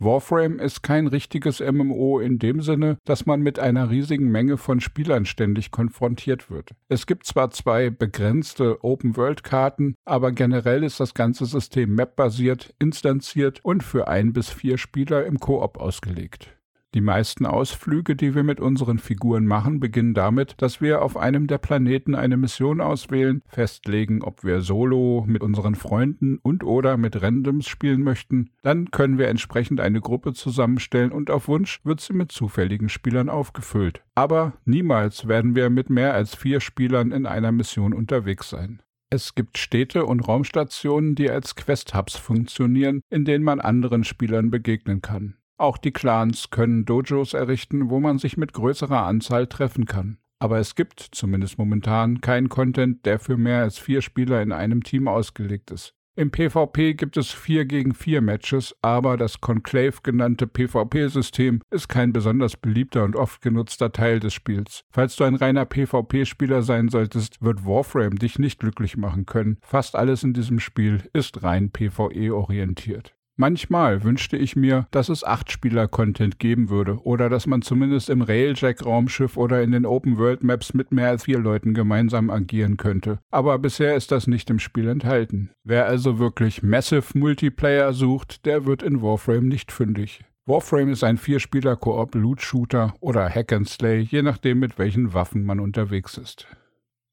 Warframe 0.04 0.60
ist 0.60 0.84
kein 0.84 1.08
richtiges 1.08 1.60
MMO 1.60 2.20
in 2.20 2.38
dem 2.38 2.62
Sinne, 2.62 2.98
dass 3.06 3.26
man 3.26 3.42
mit 3.42 3.60
einer 3.60 3.90
riesigen 3.90 4.30
Menge 4.30 4.58
von 4.58 4.80
Spielern 4.82 5.26
ständig 5.26 5.72
konfrontiert 5.72 6.50
wird. 6.50 6.72
Es 6.90 7.08
gibt 7.08 7.26
zwar 7.26 7.52
zwei 7.52 7.90
begrenzte 7.90 8.84
Open-World-Karten, 8.84 9.96
aber 10.06 10.32
generell 10.32 10.84
ist 10.84 11.00
das 11.00 11.14
ganze 11.14 11.46
System 11.46 11.96
map-basiert, 11.96 12.74
instanziert 12.80 13.60
und 13.64 13.84
für 13.84 14.08
ein 14.08 14.34
bis 14.34 14.50
vier 14.50 14.78
Spieler 14.78 15.26
im 15.26 15.40
Koop 15.40 15.78
ausgelegt. 15.78 16.50
Die 16.94 17.02
meisten 17.02 17.48
Ausflüge, 17.48 18.16
die 18.16 18.36
wir 18.36 18.44
mit 18.44 18.60
unseren 18.60 19.00
Figuren 19.00 19.48
machen, 19.48 19.80
beginnen 19.80 20.14
damit, 20.14 20.54
dass 20.58 20.80
wir 20.80 21.02
auf 21.02 21.18
einem 21.18 21.48
der 21.48 21.58
Planeten 21.58 22.14
eine 22.14 22.38
Mission 22.38 22.82
auswählen, 22.82 23.42
festlegen, 23.48 24.22
ob 24.22 24.44
wir 24.44 24.62
solo 24.62 25.24
mit 25.28 25.42
unseren 25.42 25.74
Freunden 25.74 26.38
und 26.44 26.64
oder 26.64 26.98
mit 26.98 27.20
Randoms 27.20 27.68
spielen 27.68 28.04
möchten. 28.04 28.52
Dann 28.62 28.92
können 28.92 29.18
wir 29.18 29.28
entsprechend 29.30 29.80
eine 29.80 30.02
Gruppe 30.02 30.34
zusammenstellen 30.34 31.12
und 31.12 31.32
auf 31.32 31.48
Wunsch 31.48 31.80
wird 31.84 32.00
sie 32.00 32.14
mit 32.14 32.32
zufälligen 32.32 32.90
Spielern 32.90 33.30
aufgefüllt. 33.30 34.04
Aber 34.14 34.54
niemals 34.66 35.28
werden 35.28 35.56
wir 35.56 35.72
mit 35.72 35.90
mehr 35.90 36.14
als 36.14 36.36
vier 36.36 36.60
Spielern 36.60 37.12
in 37.12 37.26
einer 37.26 37.52
Mission 37.52 37.94
unterwegs 37.94 38.50
sein. 38.52 38.84
Es 39.10 39.36
gibt 39.36 39.58
Städte 39.58 40.06
und 40.06 40.28
Raumstationen, 40.28 41.16
die 41.16 41.30
als 41.30 41.56
Quest-Hubs 41.56 42.16
funktionieren, 42.16 43.02
in 43.10 43.26
denen 43.26 43.44
man 43.44 43.60
anderen 43.60 44.04
Spielern 44.04 44.50
begegnen 44.50 45.02
kann. 45.02 45.36
Auch 45.64 45.78
die 45.78 45.92
Clans 45.92 46.50
können 46.50 46.84
Dojos 46.84 47.34
errichten, 47.34 47.90
wo 47.90 48.02
man 48.02 48.18
sich 48.18 48.36
mit 48.36 48.52
größerer 48.52 49.06
Anzahl 49.06 49.48
treffen 49.48 49.86
kann. 49.86 50.18
Aber 50.38 50.60
es 50.60 50.76
gibt, 50.76 51.00
zumindest 51.00 51.58
momentan, 51.58 52.20
keinen 52.20 52.50
Content, 52.50 53.06
der 53.06 53.18
für 53.18 53.38
mehr 53.38 53.62
als 53.62 53.78
vier 53.78 54.02
Spieler 54.02 54.42
in 54.42 54.52
einem 54.52 54.84
Team 54.84 55.08
ausgelegt 55.08 55.72
ist. 55.72 55.94
Im 56.18 56.32
PvP 56.32 56.96
gibt 56.96 57.16
es 57.16 57.32
4 57.32 57.64
gegen 57.64 57.94
4 57.94 58.20
Matches, 58.20 58.76
aber 58.82 59.16
das 59.16 59.40
Conclave 59.40 59.94
genannte 60.04 60.48
PvP-System 60.48 61.62
ist 61.72 61.88
kein 61.88 62.12
besonders 62.12 62.58
beliebter 62.58 63.06
und 63.06 63.16
oft 63.16 63.42
genutzter 63.42 63.94
Teil 63.94 64.20
des 64.20 64.34
Spiels. 64.34 64.84
Falls 64.92 65.16
du 65.16 65.24
ein 65.24 65.36
reiner 65.36 65.64
PvP-Spieler 65.64 66.62
sein 66.62 66.90
solltest, 66.90 67.42
wird 67.42 67.66
Warframe 67.66 68.20
dich 68.20 68.38
nicht 68.38 68.60
glücklich 68.60 68.98
machen 68.98 69.26
können. 69.26 69.60
Fast 69.62 69.96
alles 69.96 70.24
in 70.24 70.34
diesem 70.34 70.60
Spiel 70.60 71.10
ist 71.14 71.42
rein 71.42 71.72
PvE-orientiert. 71.72 73.16
Manchmal 73.36 74.04
wünschte 74.04 74.38
ich 74.38 74.56
mir, 74.56 74.88
dass 74.92 75.10
es 75.10 75.24
Acht-Spieler-Content 75.24 76.38
geben 76.38 76.70
würde 76.70 77.00
oder 77.04 77.30
dass 77.30 77.48
man 77.48 77.64
zumindest 77.64 78.12
im 78.12 78.22
Railjack-Raumschiff 78.22 79.38
oder 79.38 79.64
in 79.64 79.72
den 79.72 79.88
Open-World-Maps 79.88 80.76
mit 80.76 80.92
mehr 80.92 81.10
als 81.10 81.24
vier 81.24 81.40
Leuten 81.40 81.74
gemeinsam 81.74 82.30
agieren 82.30 82.78
könnte. 82.78 83.18
Aber 83.32 83.58
bisher 83.58 83.96
ist 83.96 84.12
das 84.12 84.28
nicht 84.28 84.52
im 84.52 84.60
Spiel 84.60 84.88
enthalten. 84.88 85.50
Wer 85.64 85.88
also 85.88 86.20
wirklich 86.20 86.62
Massive 86.62 87.18
Multiplayer 87.18 87.92
sucht, 87.94 88.46
der 88.46 88.68
wird 88.68 88.84
in 88.84 89.02
Warframe 89.02 89.48
nicht 89.48 89.72
fündig. 89.72 90.24
Warframe 90.46 90.90
ist 90.90 91.04
ein 91.04 91.18
Vierspieler-Koop-Loot-Shooter 91.18 92.94
oder 93.00 93.30
Hack-and-Slay, 93.30 94.02
je 94.02 94.22
nachdem 94.22 94.60
mit 94.60 94.78
welchen 94.78 95.16
Waffen 95.16 95.44
man 95.44 95.60
unterwegs 95.60 96.18
ist. 96.18 96.48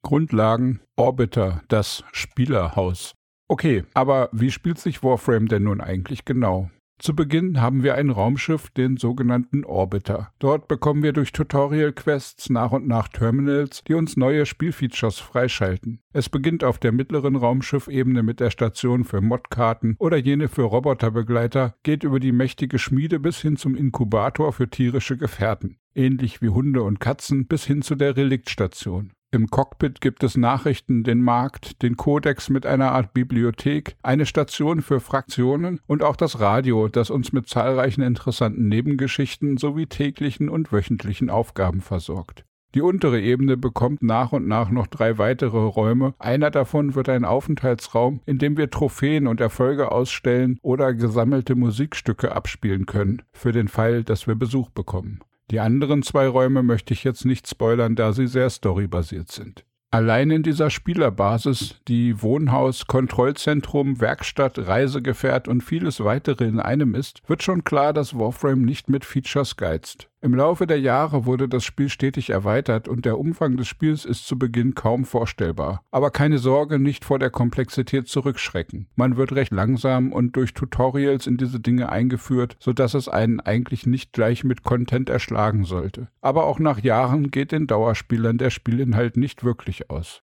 Grundlagen 0.03 0.81
Orbiter, 0.97 1.63
das 1.69 2.05
Spielerhaus. 2.13 3.15
Okay, 3.51 3.83
aber 3.95 4.29
wie 4.31 4.53
spielt 4.53 4.79
sich 4.79 5.03
Warframe 5.03 5.49
denn 5.49 5.65
nun 5.65 5.81
eigentlich 5.81 6.25
genau? 6.25 6.71
Zu 7.01 7.17
Beginn 7.17 7.61
haben 7.61 7.83
wir 7.83 7.97
ein 7.97 8.11
Raumschiff, 8.11 8.71
den 8.71 8.97
sogenannten 8.97 9.65
Orbiter. 9.65 10.33
Dort 10.39 10.69
bekommen 10.69 11.03
wir 11.03 11.13
durch 11.13 11.33
Tutorial-Quests 11.33 12.49
nach 12.51 12.71
und 12.71 12.87
nach 12.87 13.09
Terminals, 13.09 13.83
die 13.83 13.95
uns 13.95 14.17
neue 14.17 14.47
Spielfeatures 14.47 15.19
freischalten. 15.19 15.99
Es 16.13 16.29
beginnt 16.29 16.63
auf 16.63 16.79
der 16.79 16.93
mittleren 16.93 17.35
Raumschiffebene 17.35 18.23
mit 18.23 18.39
der 18.39 18.51
Station 18.51 19.03
für 19.03 19.21
Modkarten 19.21 19.97
oder 19.99 20.17
jene 20.17 20.47
für 20.47 20.63
Roboterbegleiter, 20.63 21.75
geht 21.83 22.05
über 22.05 22.21
die 22.21 22.31
mächtige 22.31 22.79
Schmiede 22.79 23.19
bis 23.19 23.41
hin 23.41 23.57
zum 23.57 23.75
Inkubator 23.75 24.53
für 24.53 24.71
tierische 24.71 25.17
Gefährten, 25.17 25.77
ähnlich 25.97 26.41
wie 26.41 26.51
Hunde 26.51 26.85
und 26.85 27.01
Katzen 27.01 27.49
bis 27.49 27.65
hin 27.65 27.83
zu 27.83 27.97
der 27.97 28.17
Reliktstation. 28.17 29.11
Im 29.33 29.47
Cockpit 29.47 30.01
gibt 30.01 30.25
es 30.25 30.37
Nachrichten, 30.37 31.05
den 31.05 31.23
Markt, 31.23 31.83
den 31.83 31.97
Kodex 31.97 32.51
mit 32.51 32.67
einer 32.67 32.91
Art 32.91 33.15
Bibliothek, 33.15 33.95
eine 34.03 34.27
Station 34.27 34.83
für 34.83 34.99
Fraktionen 34.99 35.79
und 35.87 36.03
auch 36.03 36.17
das 36.17 36.41
Radio, 36.41 36.89
das 36.89 37.11
uns 37.11 37.33
mit 37.33 37.49
zahlreichen 37.49 38.03
interessanten 38.03 38.67
Nebengeschichten 38.67 39.57
sowie 39.57 39.87
täglichen 39.87 40.49
und 40.49 40.73
wöchentlichen 40.73 41.31
Aufgaben 41.31 41.81
versorgt. 41.81 42.45
Die 42.75 42.81
untere 42.81 43.21
Ebene 43.21 43.57
bekommt 43.57 44.03
nach 44.03 44.33
und 44.33 44.49
nach 44.49 44.71
noch 44.71 44.89
drei 44.89 45.17
weitere 45.17 45.59
Räume. 45.59 46.15
Einer 46.19 46.51
davon 46.51 46.97
wird 46.97 47.09
ein 47.09 47.25
Aufenthaltsraum, 47.25 48.23
in 48.27 48.39
dem 48.39 48.57
wir 48.57 48.69
Trophäen 48.69 49.29
und 49.29 49.41
Erfolge 49.41 49.93
ausstellen 49.93 50.59
oder 50.61 50.93
gesammelte 50.93 51.55
Musikstücke 51.55 52.33
abspielen 52.33 52.87
können, 52.87 53.23
für 53.33 53.53
den 53.53 53.69
Fall, 53.69 54.03
dass 54.03 54.27
wir 54.27 54.35
Besuch 54.35 54.71
bekommen. 54.71 55.21
Die 55.51 55.61
anderen 55.61 56.03
zwei 56.03 56.29
Räume 56.29 56.63
möchte 56.63 56.95
ich 56.95 57.03
jetzt 57.03 57.25
nicht 57.25 57.49
spoilern, 57.49 57.97
da 57.97 58.13
sie 58.13 58.29
sehr 58.29 58.51
storybasiert 58.51 59.33
sind. 59.33 59.65
Allein 59.93 60.31
in 60.31 60.45
dieser 60.45 60.71
Spielerbasis, 60.71 61.81
die 61.89 62.23
Wohnhaus, 62.23 62.87
Kontrollzentrum, 62.87 64.01
Werkstatt, 64.01 64.57
Reisegefährt 64.57 65.49
und 65.49 65.63
vieles 65.63 66.05
weitere 66.05 66.45
in 66.45 66.61
einem 66.61 66.95
ist, 66.95 67.29
wird 67.29 67.43
schon 67.43 67.65
klar, 67.65 67.93
dass 67.93 68.17
Warframe 68.17 68.63
nicht 68.63 68.89
mit 68.89 69.05
Features 69.05 69.57
geizt. 69.57 70.10
Im 70.23 70.35
Laufe 70.35 70.67
der 70.67 70.79
Jahre 70.79 71.25
wurde 71.25 71.49
das 71.49 71.65
Spiel 71.65 71.89
stetig 71.89 72.29
erweitert 72.29 72.89
und 72.89 73.07
der 73.07 73.19
Umfang 73.19 73.57
des 73.57 73.69
Spiels 73.69 74.05
ist 74.05 74.27
zu 74.27 74.39
Beginn 74.39 74.75
kaum 74.75 75.07
vorstellbar. 75.07 75.83
Aber 75.91 76.11
keine 76.11 76.37
Sorge, 76.37 76.79
nicht 76.79 77.07
vor 77.07 77.19
der 77.19 77.31
Komplexität 77.31 78.07
zurückschrecken. 78.07 78.87
Man 78.97 79.17
wird 79.17 79.33
recht 79.33 79.51
langsam 79.51 80.13
und 80.13 80.37
durch 80.37 80.53
Tutorials 80.53 81.27
in 81.27 81.39
diese 81.39 81.59
Dinge 81.59 81.89
eingeführt, 81.89 82.59
sodass 82.61 82.93
es 82.93 83.09
einen 83.09 83.41
eigentlich 83.41 83.87
nicht 83.87 84.13
gleich 84.13 84.45
mit 84.45 84.63
Content 84.63 85.09
erschlagen 85.09 85.65
sollte. 85.65 86.09
Aber 86.21 86.45
auch 86.45 86.59
nach 86.59 86.81
Jahren 86.81 87.31
geht 87.31 87.51
den 87.51 87.67
Dauerspielern 87.67 88.37
der 88.37 88.51
Spielinhalt 88.51 89.17
nicht 89.17 89.43
wirklich 89.43 89.89
aus. 89.89 90.21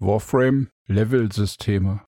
Warframe 0.00 0.68
Level-Systeme 0.88 2.00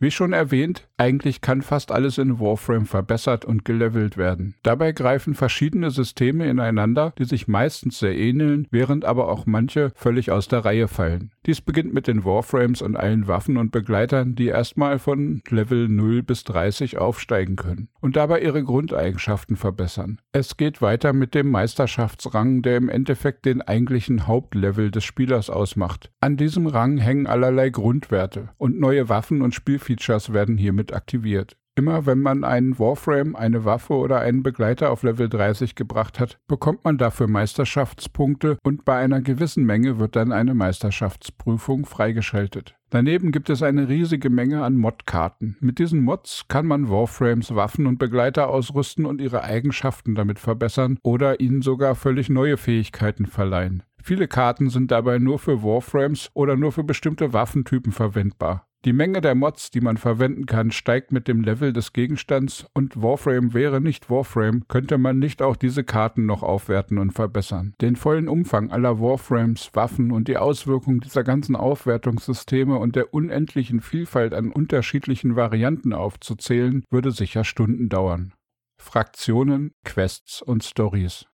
wie 0.00 0.10
schon 0.10 0.32
erwähnt, 0.32 0.88
eigentlich 0.96 1.42
kann 1.42 1.62
fast 1.62 1.92
alles 1.92 2.18
in 2.18 2.40
Warframe 2.40 2.86
verbessert 2.86 3.44
und 3.44 3.64
gelevelt 3.64 4.16
werden. 4.16 4.54
Dabei 4.62 4.92
greifen 4.92 5.34
verschiedene 5.34 5.90
Systeme 5.90 6.48
ineinander, 6.48 7.12
die 7.18 7.24
sich 7.24 7.48
meistens 7.48 7.98
sehr 7.98 8.16
ähneln, 8.16 8.66
während 8.70 9.04
aber 9.04 9.28
auch 9.28 9.46
manche 9.46 9.92
völlig 9.94 10.30
aus 10.30 10.48
der 10.48 10.64
Reihe 10.64 10.88
fallen. 10.88 11.32
Dies 11.46 11.60
beginnt 11.60 11.92
mit 11.92 12.06
den 12.06 12.24
Warframes 12.24 12.82
und 12.82 12.96
allen 12.96 13.28
Waffen 13.28 13.56
und 13.56 13.72
Begleitern, 13.72 14.34
die 14.34 14.46
erstmal 14.46 14.98
von 14.98 15.42
Level 15.48 15.88
0 15.88 16.22
bis 16.22 16.44
30 16.44 16.98
aufsteigen 16.98 17.56
können 17.56 17.88
und 18.00 18.16
dabei 18.16 18.40
ihre 18.40 18.62
Grundeigenschaften 18.64 19.56
verbessern. 19.56 20.20
Es 20.32 20.56
geht 20.56 20.80
weiter 20.80 21.12
mit 21.12 21.34
dem 21.34 21.50
Meisterschaftsrang, 21.50 22.62
der 22.62 22.76
im 22.76 22.88
Endeffekt 22.88 23.44
den 23.44 23.62
eigentlichen 23.62 24.26
Hauptlevel 24.26 24.90
des 24.90 25.04
Spielers 25.04 25.50
ausmacht. 25.50 26.10
An 26.20 26.36
diesem 26.36 26.66
Rang 26.66 26.98
hängen 26.98 27.26
allerlei 27.26 27.70
Grundwerte 27.70 28.50
und 28.56 28.78
neue 28.78 29.08
Waffen 29.08 29.42
und 29.42 29.54
Spielfiguren 29.54 29.89
Features 29.90 30.32
werden 30.32 30.56
hiermit 30.56 30.94
aktiviert. 30.94 31.56
Immer 31.74 32.06
wenn 32.06 32.20
man 32.20 32.44
einen 32.44 32.78
Warframe, 32.78 33.34
eine 33.34 33.64
Waffe 33.64 33.94
oder 33.94 34.20
einen 34.20 34.44
Begleiter 34.44 34.90
auf 34.92 35.02
Level 35.02 35.28
30 35.28 35.74
gebracht 35.74 36.20
hat, 36.20 36.38
bekommt 36.46 36.84
man 36.84 36.96
dafür 36.96 37.26
Meisterschaftspunkte 37.26 38.58
und 38.62 38.84
bei 38.84 38.96
einer 38.96 39.20
gewissen 39.20 39.64
Menge 39.64 39.98
wird 39.98 40.14
dann 40.14 40.30
eine 40.30 40.54
Meisterschaftsprüfung 40.54 41.86
freigeschaltet. 41.86 42.76
Daneben 42.90 43.32
gibt 43.32 43.50
es 43.50 43.64
eine 43.64 43.88
riesige 43.88 44.30
Menge 44.30 44.62
an 44.62 44.76
Modkarten. 44.76 45.56
Mit 45.60 45.80
diesen 45.80 46.02
Mods 46.02 46.44
kann 46.46 46.66
man 46.66 46.88
Warframes, 46.88 47.54
Waffen 47.56 47.86
und 47.86 47.98
Begleiter 47.98 48.48
ausrüsten 48.48 49.06
und 49.06 49.20
ihre 49.20 49.42
Eigenschaften 49.42 50.14
damit 50.14 50.38
verbessern 50.38 50.98
oder 51.02 51.40
ihnen 51.40 51.62
sogar 51.62 51.96
völlig 51.96 52.28
neue 52.28 52.56
Fähigkeiten 52.56 53.26
verleihen. 53.26 53.82
Viele 54.02 54.28
Karten 54.28 54.70
sind 54.70 54.92
dabei 54.92 55.18
nur 55.18 55.38
für 55.38 55.62
Warframes 55.64 56.30
oder 56.34 56.56
nur 56.56 56.70
für 56.70 56.84
bestimmte 56.84 57.32
Waffentypen 57.32 57.92
verwendbar. 57.92 58.66
Die 58.86 58.94
Menge 58.94 59.20
der 59.20 59.34
Mods, 59.34 59.70
die 59.70 59.82
man 59.82 59.98
verwenden 59.98 60.46
kann, 60.46 60.70
steigt 60.70 61.12
mit 61.12 61.28
dem 61.28 61.42
Level 61.42 61.74
des 61.74 61.92
Gegenstands 61.92 62.66
und 62.72 63.02
Warframe 63.02 63.52
wäre 63.52 63.78
nicht 63.78 64.08
Warframe, 64.08 64.66
könnte 64.68 64.96
man 64.96 65.18
nicht 65.18 65.42
auch 65.42 65.56
diese 65.56 65.84
Karten 65.84 66.24
noch 66.24 66.42
aufwerten 66.42 66.96
und 66.96 67.10
verbessern. 67.12 67.74
Den 67.82 67.94
vollen 67.94 68.26
Umfang 68.26 68.70
aller 68.70 68.98
Warframes, 68.98 69.68
Waffen 69.74 70.10
und 70.12 70.28
die 70.28 70.38
Auswirkungen 70.38 71.00
dieser 71.00 71.24
ganzen 71.24 71.56
Aufwertungssysteme 71.56 72.78
und 72.78 72.96
der 72.96 73.12
unendlichen 73.12 73.82
Vielfalt 73.82 74.32
an 74.32 74.50
unterschiedlichen 74.50 75.36
Varianten 75.36 75.92
aufzuzählen, 75.92 76.82
würde 76.88 77.10
sicher 77.10 77.44
Stunden 77.44 77.90
dauern. 77.90 78.32
Fraktionen, 78.80 79.74
Quests 79.84 80.40
und 80.40 80.64
Stories. 80.64 81.26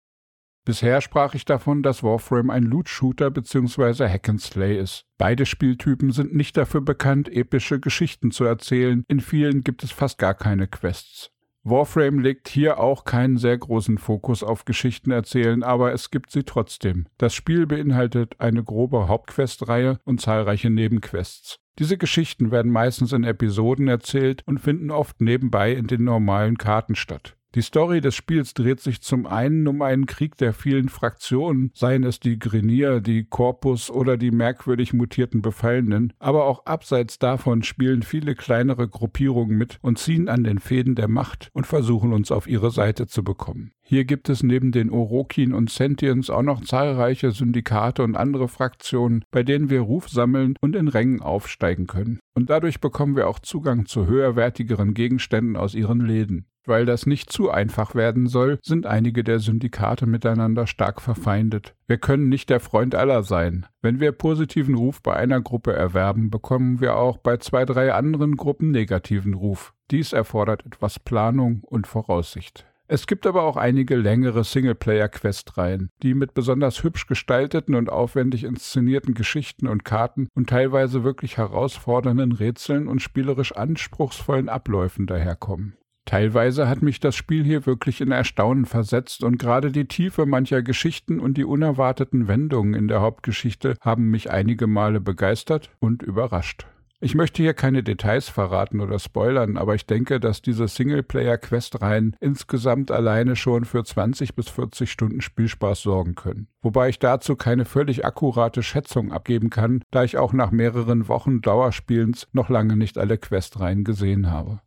Bisher 0.67 1.01
sprach 1.01 1.35
ich 1.35 1.45
davon, 1.45 1.85
dass 1.85 2.03
Warframe 2.03 2.51
ein 2.51 2.65
Loot-Shooter 2.65 3.31
bzw. 3.31 4.09
Hack-and-Slay 4.09 4.77
ist. 4.81 5.05
Beide 5.17 5.47
Spieltypen 5.47 6.11
sind 6.11 6.35
nicht 6.35 6.57
dafür 6.57 6.81
bekannt, 6.81 7.29
epische 7.33 7.79
Geschichten 7.79 8.33
zu 8.33 8.45
erzählen, 8.45 9.05
in 9.07 9.21
vielen 9.21 9.63
gibt 9.63 9.85
es 9.85 9.93
fast 9.93 10.19
gar 10.19 10.35
keine 10.35 10.67
Quests. 10.67 11.31
Warframe 11.63 12.19
legt 12.19 12.49
hier 12.49 12.81
auch 12.81 13.05
keinen 13.05 13.39
sehr 13.39 13.57
großen 13.57 13.99
Fokus 13.99 14.43
auf 14.43 14.65
Geschichten 14.65 15.13
erzählen, 15.13 15.63
aber 15.63 15.93
es 15.93 16.11
gibt 16.11 16.33
sie 16.33 16.43
trotzdem. 16.43 17.07
Das 17.17 17.33
Spiel 17.33 17.67
beinhaltet 17.67 18.41
eine 18.41 18.65
grobe 18.65 19.07
Hauptquestreihe 19.07 20.01
und 20.05 20.21
zahlreiche 20.21 20.71
Nebenquests. 20.71 21.61
Diese 21.79 21.97
Geschichten 21.97 22.51
werden 22.51 22.73
meistens 22.73 23.13
in 23.13 23.23
Episoden 23.23 23.87
erzählt 23.87 24.43
und 24.47 24.59
finden 24.59 24.91
oft 24.91 25.21
nebenbei 25.21 25.73
in 25.73 25.87
den 25.87 26.03
normalen 26.03 26.59
Karten 26.59 26.97
statt. 26.97 27.36
Die 27.57 27.63
Story 27.63 28.03
des 28.03 28.15
Spiels 28.15 28.53
dreht 28.53 28.81
sich 28.81 29.01
zum 29.01 29.25
einen 29.25 29.67
um 29.67 29.81
einen 29.81 30.05
Krieg 30.05 30.37
der 30.37 30.53
vielen 30.53 30.91
Fraktionen, 30.91 31.71
seien 31.73 32.05
es 32.05 32.21
die 32.21 32.39
Grenier, 32.39 33.01
die 33.01 33.25
Corpus 33.25 33.91
oder 33.91 34.19
die 34.19 34.31
merkwürdig 34.31 34.93
mutierten 34.93 35.41
Befallenen, 35.41 36.13
aber 36.19 36.45
auch 36.45 36.67
abseits 36.67 37.19
davon 37.19 37.63
spielen 37.63 38.03
viele 38.03 38.35
kleinere 38.35 38.87
Gruppierungen 38.87 39.57
mit 39.57 39.79
und 39.81 39.99
ziehen 39.99 40.29
an 40.29 40.45
den 40.45 40.59
Fäden 40.59 40.97
der 40.97 41.09
Macht 41.09 41.49
und 41.55 41.67
versuchen 41.67 42.13
uns 42.13 42.31
auf 42.31 42.47
ihre 42.47 42.71
Seite 42.71 43.07
zu 43.07 43.25
bekommen. 43.25 43.73
Hier 43.81 44.05
gibt 44.05 44.29
es 44.29 44.43
neben 44.43 44.71
den 44.71 44.91
Orokin 44.91 45.55
und 45.55 45.71
Sentients 45.71 46.29
auch 46.29 46.43
noch 46.43 46.63
zahlreiche 46.63 47.31
Syndikate 47.31 48.03
und 48.03 48.19
andere 48.19 48.49
Fraktionen, 48.49 49.25
bei 49.31 49.43
denen 49.43 49.71
wir 49.71 49.81
Ruf 49.81 50.11
sammeln 50.11 50.57
und 50.61 50.77
in 50.77 50.89
Rängen 50.89 51.23
aufsteigen 51.23 51.87
können. 51.87 52.21
Und 52.35 52.51
dadurch 52.51 52.83
bekommen 52.83 53.17
wir 53.17 53.29
auch 53.29 53.39
Zugang 53.39 53.87
zu 53.87 54.07
höherwertigeren 54.07 54.93
Gegenständen 54.93 55.57
aus 55.57 55.75
ihren 55.75 56.01
Läden. 56.01 56.45
Weil 56.67 56.85
das 56.85 57.07
nicht 57.07 57.33
zu 57.33 57.51
einfach 57.51 57.95
werden 57.95 58.27
soll, 58.27 58.59
sind 58.63 58.87
einige 58.87 59.23
der 59.23 59.39
Syndikate 59.39 60.07
miteinander 60.07 60.67
stark 60.67 61.01
verfeindet. 61.01 61.75
Wir 61.87 61.99
können 61.99 62.29
nicht 62.29 62.51
der 62.51 62.61
Freund 62.61 62.95
aller 62.97 63.23
sein. 63.23 63.67
Wenn 63.81 64.01
wir 64.01 64.11
positiven 64.13 64.75
Ruf 64.75 65.01
bei 65.01 65.15
einer 65.15 65.41
Gruppe 65.41 65.73
erwerben, 65.73 66.29
bekommen 66.29 66.81
wir 66.81 66.97
auch 66.97 67.19
bei 67.19 67.37
zwei, 67.37 67.65
drei 67.65 67.95
anderen 67.95 68.37
Gruppen 68.37 68.73
negativen 68.73 69.35
Ruf. 69.35 69.75
Dies 69.93 70.13
erfordert 70.13 70.67
etwas 70.67 70.99
Planung 70.99 71.61
und 71.63 71.87
Voraussicht. 71.87 72.67
Es 72.89 73.09
gibt 73.09 73.27
aber 73.27 73.43
auch 73.43 73.57
einige 73.57 73.97
längere 73.97 74.45
Singleplayer-Questreihen, 74.45 75.91
die 76.03 76.15
mit 76.15 76.35
besonders 76.35 76.85
hübsch 76.85 77.07
gestalteten 77.07 77.75
und 77.75 77.91
aufwendig 77.91 78.45
inszenierten 78.45 79.15
Geschichten 79.15 79.67
und 79.67 79.85
Karten 79.85 80.29
und 80.35 80.49
teilweise 80.49 81.03
wirklich 81.03 81.37
herausfordernden 81.37 82.31
Rätseln 82.31 82.87
und 82.87 83.03
spielerisch 83.03 83.53
anspruchsvollen 83.53 84.49
Abläufen 84.49 85.07
daherkommen. 85.07 85.77
Teilweise 86.07 86.69
hat 86.69 86.83
mich 86.83 87.01
das 87.01 87.17
Spiel 87.17 87.45
hier 87.45 87.67
wirklich 87.67 88.01
in 88.01 88.13
Erstaunen 88.13 88.65
versetzt 88.65 89.25
und 89.25 89.39
gerade 89.39 89.73
die 89.73 89.89
Tiefe 89.89 90.25
mancher 90.25 90.63
Geschichten 90.63 91.19
und 91.19 91.37
die 91.37 91.45
unerwarteten 91.45 92.29
Wendungen 92.29 92.75
in 92.75 92.87
der 92.87 93.01
Hauptgeschichte 93.01 93.75
haben 93.81 94.11
mich 94.11 94.31
einige 94.31 94.69
Male 94.69 95.01
begeistert 95.01 95.69
und 95.81 96.05
überrascht. 96.05 96.67
Ich 97.01 97.15
möchte 97.15 97.43
hier 97.43 97.55
keine 97.55 97.83
Details 97.83 98.29
verraten 98.29 98.81
oder 98.81 98.99
spoilern, 99.01 99.59
aber 99.59 99.75
ich 99.75 99.85
denke, 99.85 100.19
dass 100.19 100.41
diese 100.41 100.67
Singleplayer-Questreihen 100.67 102.17
insgesamt 102.21 102.91
alleine 102.91 103.37
schon 103.37 103.65
für 103.65 103.85
20 103.85 104.35
bis 104.35 104.49
40 104.49 104.91
Stunden 104.91 105.21
Spielspaß 105.21 105.83
sorgen 105.83 106.15
können. 106.15 106.47
Wobei 106.63 106.89
ich 106.89 106.99
dazu 106.99 107.37
keine 107.37 107.65
völlig 107.65 108.07
akkurate 108.07 108.63
Schätzung 108.63 109.13
abgeben 109.13 109.51
kann, 109.51 109.83
da 109.91 110.05
ich 110.05 110.17
auch 110.17 110.33
nach 110.33 110.53
mehreren 110.53 111.09
Wochen 111.09 111.43
Dauerspielens 111.43 112.29
noch 112.33 112.49
lange 112.49 112.77
nicht 112.77 112.97
alle 112.97 113.19
Questreihen 113.19 113.85
gesehen 113.85 114.31
habe. 114.31 114.61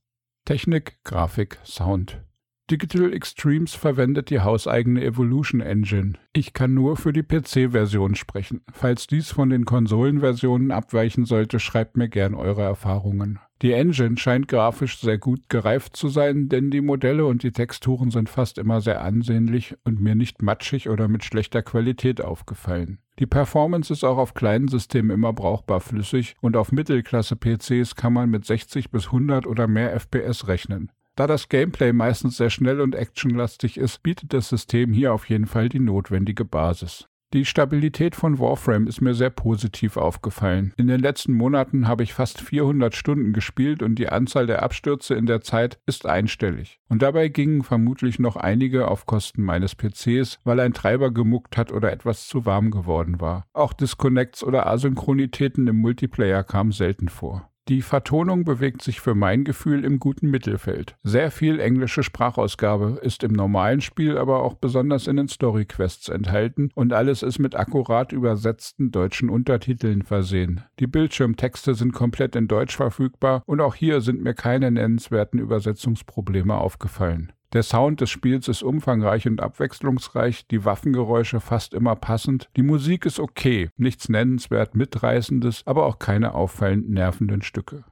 Technik, 0.49 0.97
Grafik, 1.03 1.59
Sound. 1.63 2.23
Digital 2.71 3.13
Extremes 3.13 3.75
verwendet 3.75 4.31
die 4.31 4.39
hauseigene 4.39 5.03
Evolution 5.03 5.61
Engine. 5.61 6.13
Ich 6.33 6.53
kann 6.53 6.73
nur 6.73 6.97
für 6.97 7.13
die 7.13 7.21
PC-Version 7.21 8.15
sprechen. 8.15 8.63
Falls 8.73 9.05
dies 9.05 9.29
von 9.29 9.51
den 9.51 9.65
Konsolenversionen 9.65 10.71
abweichen 10.71 11.25
sollte, 11.25 11.59
schreibt 11.59 11.97
mir 11.97 12.09
gern 12.09 12.33
eure 12.33 12.63
Erfahrungen. 12.63 13.37
Die 13.61 13.73
Engine 13.73 14.15
scheint 14.17 14.47
grafisch 14.47 14.99
sehr 14.99 15.17
gut 15.17 15.49
gereift 15.49 15.97
zu 15.97 16.07
sein, 16.07 16.47
denn 16.47 16.71
die 16.71 16.79
Modelle 16.79 17.25
und 17.25 17.43
die 17.43 17.51
Texturen 17.51 18.09
sind 18.09 18.29
fast 18.29 18.57
immer 18.57 18.79
sehr 18.79 19.01
ansehnlich 19.01 19.75
und 19.83 19.99
mir 19.99 20.15
nicht 20.15 20.41
matschig 20.41 20.87
oder 20.87 21.09
mit 21.09 21.25
schlechter 21.25 21.61
Qualität 21.61 22.21
aufgefallen. 22.21 22.99
Die 23.19 23.25
Performance 23.25 23.91
ist 23.91 24.05
auch 24.05 24.17
auf 24.17 24.33
kleinen 24.33 24.69
Systemen 24.69 25.11
immer 25.11 25.33
brauchbar 25.33 25.81
flüssig 25.81 26.35
und 26.39 26.55
auf 26.55 26.71
Mittelklasse-PCs 26.71 27.95
kann 27.95 28.13
man 28.13 28.29
mit 28.29 28.45
60 28.45 28.91
bis 28.91 29.07
100 29.07 29.45
oder 29.45 29.67
mehr 29.67 29.93
FPS 29.93 30.47
rechnen. 30.47 30.89
Da 31.17 31.27
das 31.27 31.49
Gameplay 31.49 31.91
meistens 31.91 32.37
sehr 32.37 32.49
schnell 32.49 32.79
und 32.79 32.95
actionlastig 32.95 33.77
ist, 33.77 34.03
bietet 34.03 34.31
das 34.31 34.47
System 34.47 34.93
hier 34.93 35.13
auf 35.13 35.27
jeden 35.27 35.47
Fall 35.47 35.67
die 35.67 35.81
notwendige 35.81 36.45
Basis. 36.45 37.09
Die 37.31 37.45
Stabilität 37.45 38.15
von 38.15 38.39
Warframe 38.39 38.87
ist 38.87 39.01
mir 39.01 39.13
sehr 39.13 39.29
positiv 39.29 39.97
aufgefallen. 39.97 40.73
In 40.77 40.87
den 40.87 40.99
letzten 40.99 41.33
Monaten 41.33 41.87
habe 41.87 42.01
ich 42.01 42.11
fast 42.11 42.41
400 42.41 42.95
Stunden 42.95 43.33
gespielt 43.33 43.83
und 43.83 43.95
die 43.95 44.09
Anzahl 44.09 44.47
der 44.47 44.63
Abstürze 44.63 45.13
in 45.13 45.27
der 45.27 45.41
Zeit 45.41 45.79
ist 45.85 46.07
einstellig. 46.07 46.79
Und 46.89 47.03
dabei 47.03 47.27
gingen 47.27 47.61
vermutlich 47.61 48.17
noch 48.17 48.35
einige 48.35 48.87
auf 48.87 49.05
Kosten 49.05 49.43
meines 49.43 49.75
PCs, 49.75 50.39
weil 50.43 50.59
ein 50.59 50.73
Treiber 50.73 51.11
gemuckt 51.11 51.55
hat 51.55 51.71
oder 51.71 51.91
etwas 51.91 52.27
zu 52.27 52.47
warm 52.47 52.71
geworden 52.71 53.21
war. 53.21 53.45
Auch 53.53 53.73
Disconnects 53.73 54.43
oder 54.43 54.65
Asynchronitäten 54.65 55.67
im 55.67 55.75
Multiplayer 55.75 56.43
kamen 56.43 56.71
selten 56.71 57.09
vor. 57.09 57.48
Die 57.69 57.83
Vertonung 57.83 58.45
bewegt 58.45 58.81
sich 58.81 58.99
für 58.99 59.13
mein 59.13 59.43
Gefühl 59.43 59.85
im 59.85 59.99
guten 59.99 60.31
Mittelfeld. 60.31 60.95
Sehr 61.03 61.29
viel 61.29 61.59
englische 61.59 62.01
Sprachausgabe 62.01 62.99
ist 63.03 63.23
im 63.23 63.31
normalen 63.31 63.79
Spiel, 63.79 64.17
aber 64.17 64.41
auch 64.41 64.55
besonders 64.55 65.05
in 65.05 65.17
den 65.17 65.27
Story-Quests 65.27 66.09
enthalten 66.09 66.71
und 66.73 66.93
alles 66.93 67.21
ist 67.21 67.37
mit 67.37 67.53
akkurat 67.53 68.11
übersetzten 68.11 68.89
deutschen 68.89 69.29
Untertiteln 69.29 70.01
versehen. 70.01 70.63
Die 70.79 70.87
Bildschirmtexte 70.87 71.75
sind 71.75 71.91
komplett 71.91 72.35
in 72.35 72.47
Deutsch 72.47 72.75
verfügbar 72.75 73.43
und 73.45 73.61
auch 73.61 73.75
hier 73.75 74.01
sind 74.01 74.23
mir 74.23 74.33
keine 74.33 74.71
nennenswerten 74.71 75.39
Übersetzungsprobleme 75.39 76.55
aufgefallen. 76.55 77.33
Der 77.51 77.63
Sound 77.63 77.99
des 78.01 78.11
Spiels 78.11 78.47
ist 78.47 78.61
umfangreich 78.61 79.27
und 79.27 79.41
abwechslungsreich, 79.41 80.45
die 80.47 80.65
Waffengeräusche 80.65 81.39
fast 81.39 81.73
immer 81.73 81.95
passend, 81.95 82.47
die 82.55 82.61
Musik 82.61 83.07
ist 83.07 83.19
okay, 83.19 83.71
nichts 83.75 84.07
nennenswert 84.07 84.75
mitreißendes, 84.75 85.65
aber 85.65 85.85
auch 85.87 85.97
keine 85.97 86.35
auffallend 86.35 86.89
nervenden 86.89 87.41
Stücke. 87.41 87.85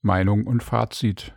Meinung 0.00 0.46
und 0.46 0.62
Fazit 0.62 1.34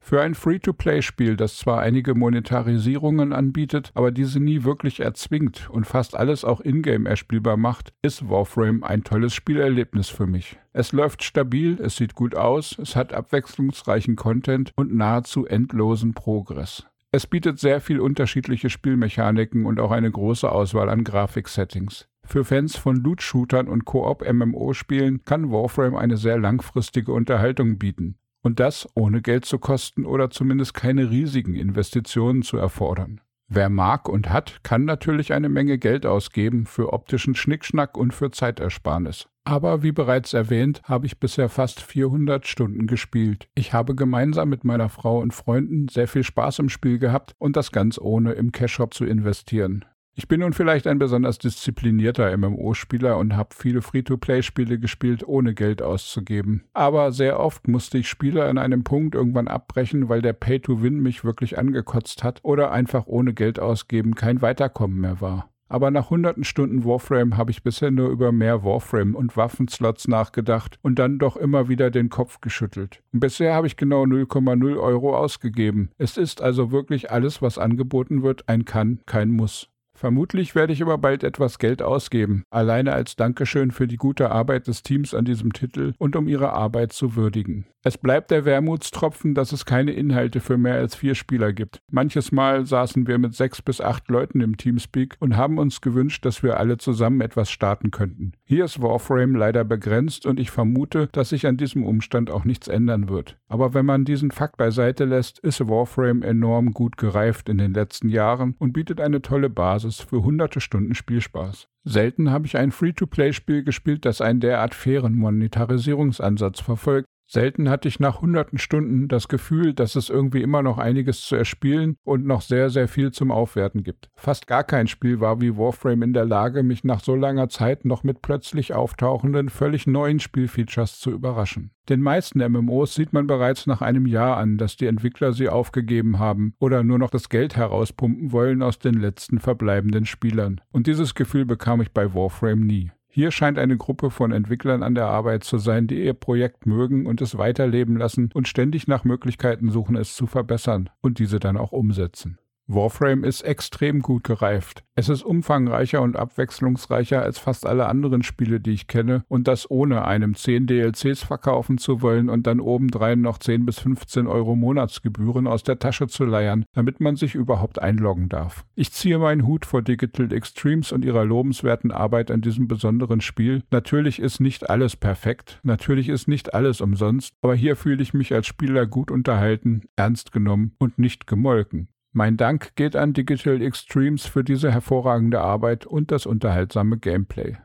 für 0.00 0.22
ein 0.22 0.34
Free-to-Play-Spiel, 0.34 1.36
das 1.36 1.58
zwar 1.58 1.80
einige 1.80 2.14
Monetarisierungen 2.14 3.32
anbietet, 3.32 3.90
aber 3.94 4.10
diese 4.10 4.40
nie 4.40 4.64
wirklich 4.64 5.00
erzwingt 5.00 5.68
und 5.70 5.86
fast 5.86 6.16
alles 6.16 6.44
auch 6.44 6.60
in-game 6.60 7.06
erspielbar 7.06 7.56
macht, 7.56 7.92
ist 8.00 8.28
Warframe 8.28 8.84
ein 8.84 9.04
tolles 9.04 9.34
Spielerlebnis 9.34 10.08
für 10.08 10.26
mich. 10.26 10.58
Es 10.72 10.92
läuft 10.92 11.24
stabil, 11.24 11.78
es 11.80 11.96
sieht 11.96 12.14
gut 12.14 12.34
aus, 12.34 12.78
es 12.78 12.96
hat 12.96 13.12
abwechslungsreichen 13.12 14.16
Content 14.16 14.72
und 14.76 14.94
nahezu 14.94 15.46
endlosen 15.46 16.14
Progress. 16.14 16.86
Es 17.10 17.26
bietet 17.26 17.58
sehr 17.58 17.80
viel 17.80 18.00
unterschiedliche 18.00 18.68
Spielmechaniken 18.68 19.64
und 19.64 19.80
auch 19.80 19.90
eine 19.90 20.10
große 20.10 20.50
Auswahl 20.50 20.90
an 20.90 21.04
Grafiksettings. 21.04 22.06
Für 22.22 22.44
Fans 22.44 22.76
von 22.76 22.96
Loot-Shootern 22.96 23.68
und 23.68 23.86
Koop-MMO-Spielen 23.86 25.24
kann 25.24 25.50
Warframe 25.50 25.96
eine 25.96 26.18
sehr 26.18 26.38
langfristige 26.38 27.12
Unterhaltung 27.12 27.78
bieten. 27.78 28.18
Und 28.48 28.60
das 28.60 28.88
ohne 28.94 29.20
Geld 29.20 29.44
zu 29.44 29.58
kosten 29.58 30.06
oder 30.06 30.30
zumindest 30.30 30.72
keine 30.72 31.10
riesigen 31.10 31.54
Investitionen 31.54 32.40
zu 32.40 32.56
erfordern. 32.56 33.20
Wer 33.46 33.68
mag 33.68 34.08
und 34.08 34.30
hat, 34.30 34.60
kann 34.62 34.86
natürlich 34.86 35.34
eine 35.34 35.50
Menge 35.50 35.76
Geld 35.76 36.06
ausgeben 36.06 36.64
für 36.64 36.94
optischen 36.94 37.34
Schnickschnack 37.34 37.98
und 37.98 38.14
für 38.14 38.30
Zeitersparnis. 38.30 39.28
Aber 39.44 39.82
wie 39.82 39.92
bereits 39.92 40.32
erwähnt, 40.32 40.80
habe 40.84 41.04
ich 41.04 41.20
bisher 41.20 41.50
fast 41.50 41.82
400 41.82 42.46
Stunden 42.46 42.86
gespielt. 42.86 43.50
Ich 43.54 43.74
habe 43.74 43.94
gemeinsam 43.94 44.48
mit 44.48 44.64
meiner 44.64 44.88
Frau 44.88 45.20
und 45.20 45.34
Freunden 45.34 45.88
sehr 45.88 46.08
viel 46.08 46.24
Spaß 46.24 46.60
im 46.60 46.70
Spiel 46.70 46.98
gehabt 46.98 47.34
und 47.36 47.54
das 47.54 47.70
ganz 47.70 47.98
ohne 47.98 48.32
im 48.32 48.50
Cash-Shop 48.50 48.94
zu 48.94 49.04
investieren. 49.04 49.84
Ich 50.18 50.26
bin 50.26 50.40
nun 50.40 50.52
vielleicht 50.52 50.88
ein 50.88 50.98
besonders 50.98 51.38
disziplinierter 51.38 52.36
MMO-Spieler 52.36 53.18
und 53.18 53.36
habe 53.36 53.54
viele 53.54 53.82
Free-to-Play-Spiele 53.82 54.80
gespielt, 54.80 55.22
ohne 55.24 55.54
Geld 55.54 55.80
auszugeben. 55.80 56.64
Aber 56.72 57.12
sehr 57.12 57.38
oft 57.38 57.68
musste 57.68 57.98
ich 57.98 58.08
Spiele 58.08 58.44
an 58.44 58.58
einem 58.58 58.82
Punkt 58.82 59.14
irgendwann 59.14 59.46
abbrechen, 59.46 60.08
weil 60.08 60.20
der 60.20 60.32
Pay-to-Win 60.32 60.98
mich 60.98 61.22
wirklich 61.22 61.56
angekotzt 61.56 62.24
hat 62.24 62.40
oder 62.42 62.72
einfach 62.72 63.06
ohne 63.06 63.32
Geld 63.32 63.60
ausgeben 63.60 64.16
kein 64.16 64.42
Weiterkommen 64.42 65.00
mehr 65.00 65.20
war. 65.20 65.50
Aber 65.68 65.92
nach 65.92 66.10
hunderten 66.10 66.42
Stunden 66.42 66.84
Warframe 66.84 67.36
habe 67.36 67.52
ich 67.52 67.62
bisher 67.62 67.92
nur 67.92 68.08
über 68.10 68.32
mehr 68.32 68.64
Warframe 68.64 69.14
und 69.14 69.36
Waffenslots 69.36 70.08
nachgedacht 70.08 70.80
und 70.82 70.98
dann 70.98 71.20
doch 71.20 71.36
immer 71.36 71.68
wieder 71.68 71.92
den 71.92 72.10
Kopf 72.10 72.40
geschüttelt. 72.40 73.04
Und 73.12 73.20
bisher 73.20 73.54
habe 73.54 73.68
ich 73.68 73.76
genau 73.76 74.02
0,0 74.02 74.80
Euro 74.80 75.16
ausgegeben. 75.16 75.90
Es 75.96 76.16
ist 76.16 76.42
also 76.42 76.72
wirklich 76.72 77.12
alles, 77.12 77.40
was 77.40 77.56
angeboten 77.56 78.24
wird, 78.24 78.48
ein 78.48 78.64
Kann, 78.64 78.98
kein 79.06 79.30
Muss. 79.30 79.70
Vermutlich 79.98 80.54
werde 80.54 80.72
ich 80.72 80.80
aber 80.80 80.96
bald 80.96 81.24
etwas 81.24 81.58
Geld 81.58 81.82
ausgeben, 81.82 82.44
alleine 82.50 82.92
als 82.92 83.16
Dankeschön 83.16 83.72
für 83.72 83.88
die 83.88 83.96
gute 83.96 84.30
Arbeit 84.30 84.68
des 84.68 84.84
Teams 84.84 85.12
an 85.12 85.24
diesem 85.24 85.52
Titel 85.52 85.92
und 85.98 86.14
um 86.14 86.28
ihre 86.28 86.52
Arbeit 86.52 86.92
zu 86.92 87.16
würdigen. 87.16 87.66
Es 87.84 87.96
bleibt 87.96 88.30
der 88.30 88.44
Wermutstropfen, 88.44 89.34
dass 89.34 89.52
es 89.52 89.64
keine 89.64 89.92
Inhalte 89.92 90.40
für 90.40 90.58
mehr 90.58 90.74
als 90.74 90.94
vier 90.94 91.14
Spieler 91.14 91.52
gibt. 91.52 91.80
Manches 91.90 92.32
Mal 92.32 92.66
saßen 92.66 93.06
wir 93.06 93.18
mit 93.18 93.34
sechs 93.34 93.62
bis 93.62 93.80
acht 93.80 94.08
Leuten 94.08 94.40
im 94.40 94.56
Teamspeak 94.56 95.16
und 95.20 95.36
haben 95.36 95.58
uns 95.58 95.80
gewünscht, 95.80 96.24
dass 96.24 96.42
wir 96.42 96.58
alle 96.58 96.78
zusammen 96.78 97.20
etwas 97.20 97.50
starten 97.50 97.90
könnten. 97.90 98.32
Hier 98.44 98.64
ist 98.64 98.82
Warframe 98.82 99.36
leider 99.36 99.64
begrenzt 99.64 100.26
und 100.26 100.38
ich 100.38 100.50
vermute, 100.50 101.08
dass 101.12 101.30
sich 101.30 101.46
an 101.46 101.56
diesem 101.56 101.84
Umstand 101.84 102.30
auch 102.30 102.44
nichts 102.44 102.68
ändern 102.68 103.08
wird. 103.08 103.38
Aber 103.48 103.74
wenn 103.74 103.86
man 103.86 104.04
diesen 104.04 104.32
Fakt 104.32 104.56
beiseite 104.56 105.04
lässt, 105.04 105.38
ist 105.38 105.66
Warframe 105.68 106.22
enorm 106.22 106.72
gut 106.72 106.96
gereift 106.96 107.48
in 107.48 107.58
den 107.58 107.74
letzten 107.74 108.08
Jahren 108.08 108.54
und 108.58 108.72
bietet 108.72 109.00
eine 109.00 109.22
tolle 109.22 109.50
Basis 109.88 110.00
für 110.02 110.22
hunderte 110.22 110.60
Stunden 110.60 110.94
Spielspaß. 110.94 111.68
Selten 111.84 112.30
habe 112.30 112.46
ich 112.46 112.56
ein 112.58 112.72
Free-to-Play-Spiel 112.72 113.64
gespielt, 113.64 114.04
das 114.04 114.20
einen 114.20 114.40
derart 114.40 114.74
fairen 114.74 115.14
Monetarisierungsansatz 115.14 116.60
verfolgt 116.60 117.08
Selten 117.30 117.68
hatte 117.68 117.88
ich 117.88 118.00
nach 118.00 118.22
hunderten 118.22 118.56
Stunden 118.56 119.06
das 119.06 119.28
Gefühl, 119.28 119.74
dass 119.74 119.96
es 119.96 120.08
irgendwie 120.08 120.40
immer 120.40 120.62
noch 120.62 120.78
einiges 120.78 121.20
zu 121.20 121.36
erspielen 121.36 121.98
und 122.02 122.24
noch 122.24 122.40
sehr, 122.40 122.70
sehr 122.70 122.88
viel 122.88 123.12
zum 123.12 123.30
Aufwerten 123.30 123.82
gibt. 123.82 124.08
Fast 124.16 124.46
gar 124.46 124.64
kein 124.64 124.86
Spiel 124.86 125.20
war 125.20 125.38
wie 125.38 125.54
Warframe 125.54 126.04
in 126.04 126.12
der 126.14 126.24
Lage, 126.24 126.62
mich 126.62 126.84
nach 126.84 127.00
so 127.00 127.14
langer 127.14 127.50
Zeit 127.50 127.84
noch 127.84 128.02
mit 128.02 128.22
plötzlich 128.22 128.72
auftauchenden, 128.72 129.50
völlig 129.50 129.86
neuen 129.86 130.20
Spielfeatures 130.20 131.00
zu 131.00 131.10
überraschen. 131.10 131.70
Den 131.90 132.00
meisten 132.00 132.38
MMOs 132.38 132.94
sieht 132.94 133.12
man 133.12 133.26
bereits 133.26 133.66
nach 133.66 133.82
einem 133.82 134.06
Jahr 134.06 134.38
an, 134.38 134.56
dass 134.56 134.78
die 134.78 134.86
Entwickler 134.86 135.34
sie 135.34 135.50
aufgegeben 135.50 136.18
haben 136.18 136.54
oder 136.58 136.82
nur 136.82 136.98
noch 136.98 137.10
das 137.10 137.28
Geld 137.28 137.56
herauspumpen 137.56 138.32
wollen 138.32 138.62
aus 138.62 138.78
den 138.78 138.94
letzten 138.94 139.38
verbleibenden 139.38 140.06
Spielern. 140.06 140.62
Und 140.72 140.86
dieses 140.86 141.14
Gefühl 141.14 141.44
bekam 141.44 141.82
ich 141.82 141.92
bei 141.92 142.14
Warframe 142.14 142.66
nie. 142.66 142.90
Hier 143.10 143.30
scheint 143.30 143.58
eine 143.58 143.76
Gruppe 143.76 144.10
von 144.10 144.32
Entwicklern 144.32 144.82
an 144.82 144.94
der 144.94 145.06
Arbeit 145.06 145.42
zu 145.42 145.58
sein, 145.58 145.86
die 145.86 146.04
ihr 146.04 146.14
Projekt 146.14 146.66
mögen 146.66 147.06
und 147.06 147.20
es 147.20 147.38
weiterleben 147.38 147.96
lassen 147.96 148.30
und 148.34 148.46
ständig 148.46 148.86
nach 148.86 149.04
Möglichkeiten 149.04 149.70
suchen, 149.70 149.96
es 149.96 150.14
zu 150.14 150.26
verbessern 150.26 150.90
und 151.00 151.18
diese 151.18 151.40
dann 151.40 151.56
auch 151.56 151.72
umsetzen. 151.72 152.38
Warframe 152.70 153.24
ist 153.24 153.40
extrem 153.40 154.00
gut 154.00 154.24
gereift. 154.24 154.84
Es 154.94 155.08
ist 155.08 155.22
umfangreicher 155.22 156.02
und 156.02 156.16
abwechslungsreicher 156.16 157.22
als 157.22 157.38
fast 157.38 157.64
alle 157.64 157.86
anderen 157.86 158.22
Spiele, 158.22 158.60
die 158.60 158.72
ich 158.72 158.88
kenne, 158.88 159.24
und 159.28 159.48
das 159.48 159.70
ohne 159.70 160.04
einem 160.04 160.34
10 160.34 160.66
DLCs 160.66 161.22
verkaufen 161.22 161.78
zu 161.78 162.02
wollen 162.02 162.28
und 162.28 162.46
dann 162.46 162.60
obendrein 162.60 163.22
noch 163.22 163.38
10 163.38 163.64
bis 163.64 163.78
15 163.78 164.26
Euro 164.26 164.54
Monatsgebühren 164.54 165.46
aus 165.46 165.62
der 165.62 165.78
Tasche 165.78 166.08
zu 166.08 166.26
leiern, 166.26 166.66
damit 166.74 167.00
man 167.00 167.16
sich 167.16 167.34
überhaupt 167.34 167.80
einloggen 167.80 168.28
darf. 168.28 168.66
Ich 168.74 168.92
ziehe 168.92 169.18
meinen 169.18 169.46
Hut 169.46 169.64
vor 169.64 169.80
Digital 169.80 170.30
Extremes 170.30 170.92
und 170.92 171.06
ihrer 171.06 171.24
lobenswerten 171.24 171.90
Arbeit 171.90 172.30
an 172.30 172.42
diesem 172.42 172.68
besonderen 172.68 173.22
Spiel. 173.22 173.62
Natürlich 173.70 174.18
ist 174.18 174.40
nicht 174.40 174.68
alles 174.68 174.94
perfekt, 174.94 175.58
natürlich 175.62 176.10
ist 176.10 176.28
nicht 176.28 176.52
alles 176.52 176.82
umsonst, 176.82 177.32
aber 177.40 177.54
hier 177.54 177.76
fühle 177.76 178.02
ich 178.02 178.12
mich 178.12 178.34
als 178.34 178.46
Spieler 178.46 178.84
gut 178.84 179.10
unterhalten, 179.10 179.84
ernst 179.96 180.32
genommen 180.32 180.74
und 180.78 180.98
nicht 180.98 181.26
gemolken. 181.26 181.88
Mein 182.18 182.36
Dank 182.36 182.74
geht 182.74 182.96
an 182.96 183.12
Digital 183.12 183.62
Extremes 183.62 184.26
für 184.26 184.42
diese 184.42 184.72
hervorragende 184.72 185.40
Arbeit 185.40 185.86
und 185.86 186.10
das 186.10 186.26
unterhaltsame 186.26 186.98
Gameplay. 186.98 187.58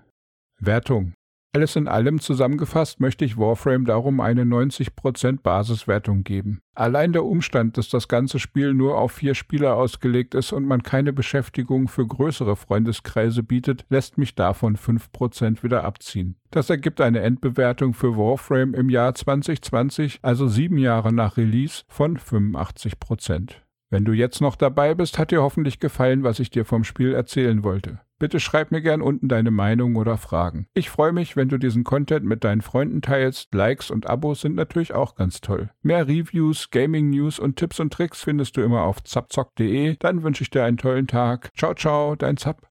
Wertung 0.60 1.16
alles 1.56 1.76
in 1.76 1.88
allem 1.88 2.20
zusammengefasst 2.20 3.00
möchte 3.00 3.26
ich 3.26 3.38
Warframe 3.38 3.86
darum 3.86 4.22
eine 4.22 4.44
90% 4.44 5.42
Basiswertung 5.44 6.24
geben. 6.24 6.62
Allein 6.74 7.14
der 7.14 7.26
Umstand, 7.26 7.78
dass 7.78 7.90
das 7.90 8.08
ganze 8.08 8.40
Spiel 8.40 8.74
nur 8.74 8.98
auf 8.98 9.12
vier 9.12 9.36
Spieler 9.36 9.76
ausgelegt 9.76 10.34
ist 10.34 10.52
und 10.52 10.66
man 10.66 10.82
keine 10.82 11.14
Beschäftigung 11.14 11.90
für 11.90 12.08
größere 12.08 12.56
Freundeskreise 12.56 13.44
bietet, 13.44 13.86
lässt 13.90 14.18
mich 14.18 14.34
davon 14.34 14.78
5% 14.78 15.62
wieder 15.62 15.84
abziehen. 15.84 16.38
Das 16.50 16.72
ergibt 16.72 17.00
eine 17.02 17.20
Endbewertung 17.20 17.94
für 17.94 18.18
Warframe 18.18 18.74
im 18.74 18.90
Jahr 18.90 19.14
2020, 19.14 20.22
also 20.24 20.48
sieben 20.48 20.80
Jahre 20.80 21.14
nach 21.14 21.38
Release, 21.38 21.84
von 21.88 22.18
85%. 22.18 23.63
Wenn 23.94 24.06
du 24.06 24.14
jetzt 24.14 24.42
noch 24.42 24.56
dabei 24.56 24.96
bist, 24.96 25.20
hat 25.20 25.30
dir 25.30 25.44
hoffentlich 25.44 25.80
gefallen, 25.80 26.24
was 26.24 26.40
ich 26.40 26.50
dir 26.50 26.66
vom 26.66 26.84
Spiel 26.84 27.14
erzählen 27.14 27.64
wollte. 27.64 28.00
Bitte 28.18 28.40
schreib 28.40 28.72
mir 28.72 28.82
gern 28.82 29.04
unten 29.04 29.28
deine 29.28 29.52
Meinung 29.52 29.98
oder 29.98 30.18
Fragen. 30.18 30.66
Ich 30.74 30.90
freue 30.90 31.12
mich, 31.12 31.36
wenn 31.36 31.48
du 31.48 31.60
diesen 31.60 31.84
Content 31.84 32.26
mit 32.26 32.44
deinen 32.44 32.62
Freunden 32.62 33.04
teilst. 33.04 33.54
Likes 33.54 33.92
und 33.92 34.10
Abos 34.10 34.42
sind 34.42 34.56
natürlich 34.56 34.96
auch 34.96 35.14
ganz 35.14 35.42
toll. 35.42 35.70
Mehr 35.84 36.08
Reviews, 36.08 36.72
Gaming 36.72 37.12
News 37.12 37.38
und 37.38 37.56
Tipps 37.56 37.80
und 37.80 37.94
Tricks 37.94 38.24
findest 38.24 38.58
du 38.58 38.62
immer 38.62 38.82
auf 38.82 39.04
zapzock.de. 39.04 39.98
Dann 40.00 40.24
wünsche 40.24 40.42
ich 40.42 40.50
dir 40.50 40.64
einen 40.64 40.78
tollen 40.78 41.06
Tag. 41.06 41.52
Ciao, 41.56 41.76
ciao, 41.76 42.16
dein 42.16 42.38
Zap. 42.38 42.62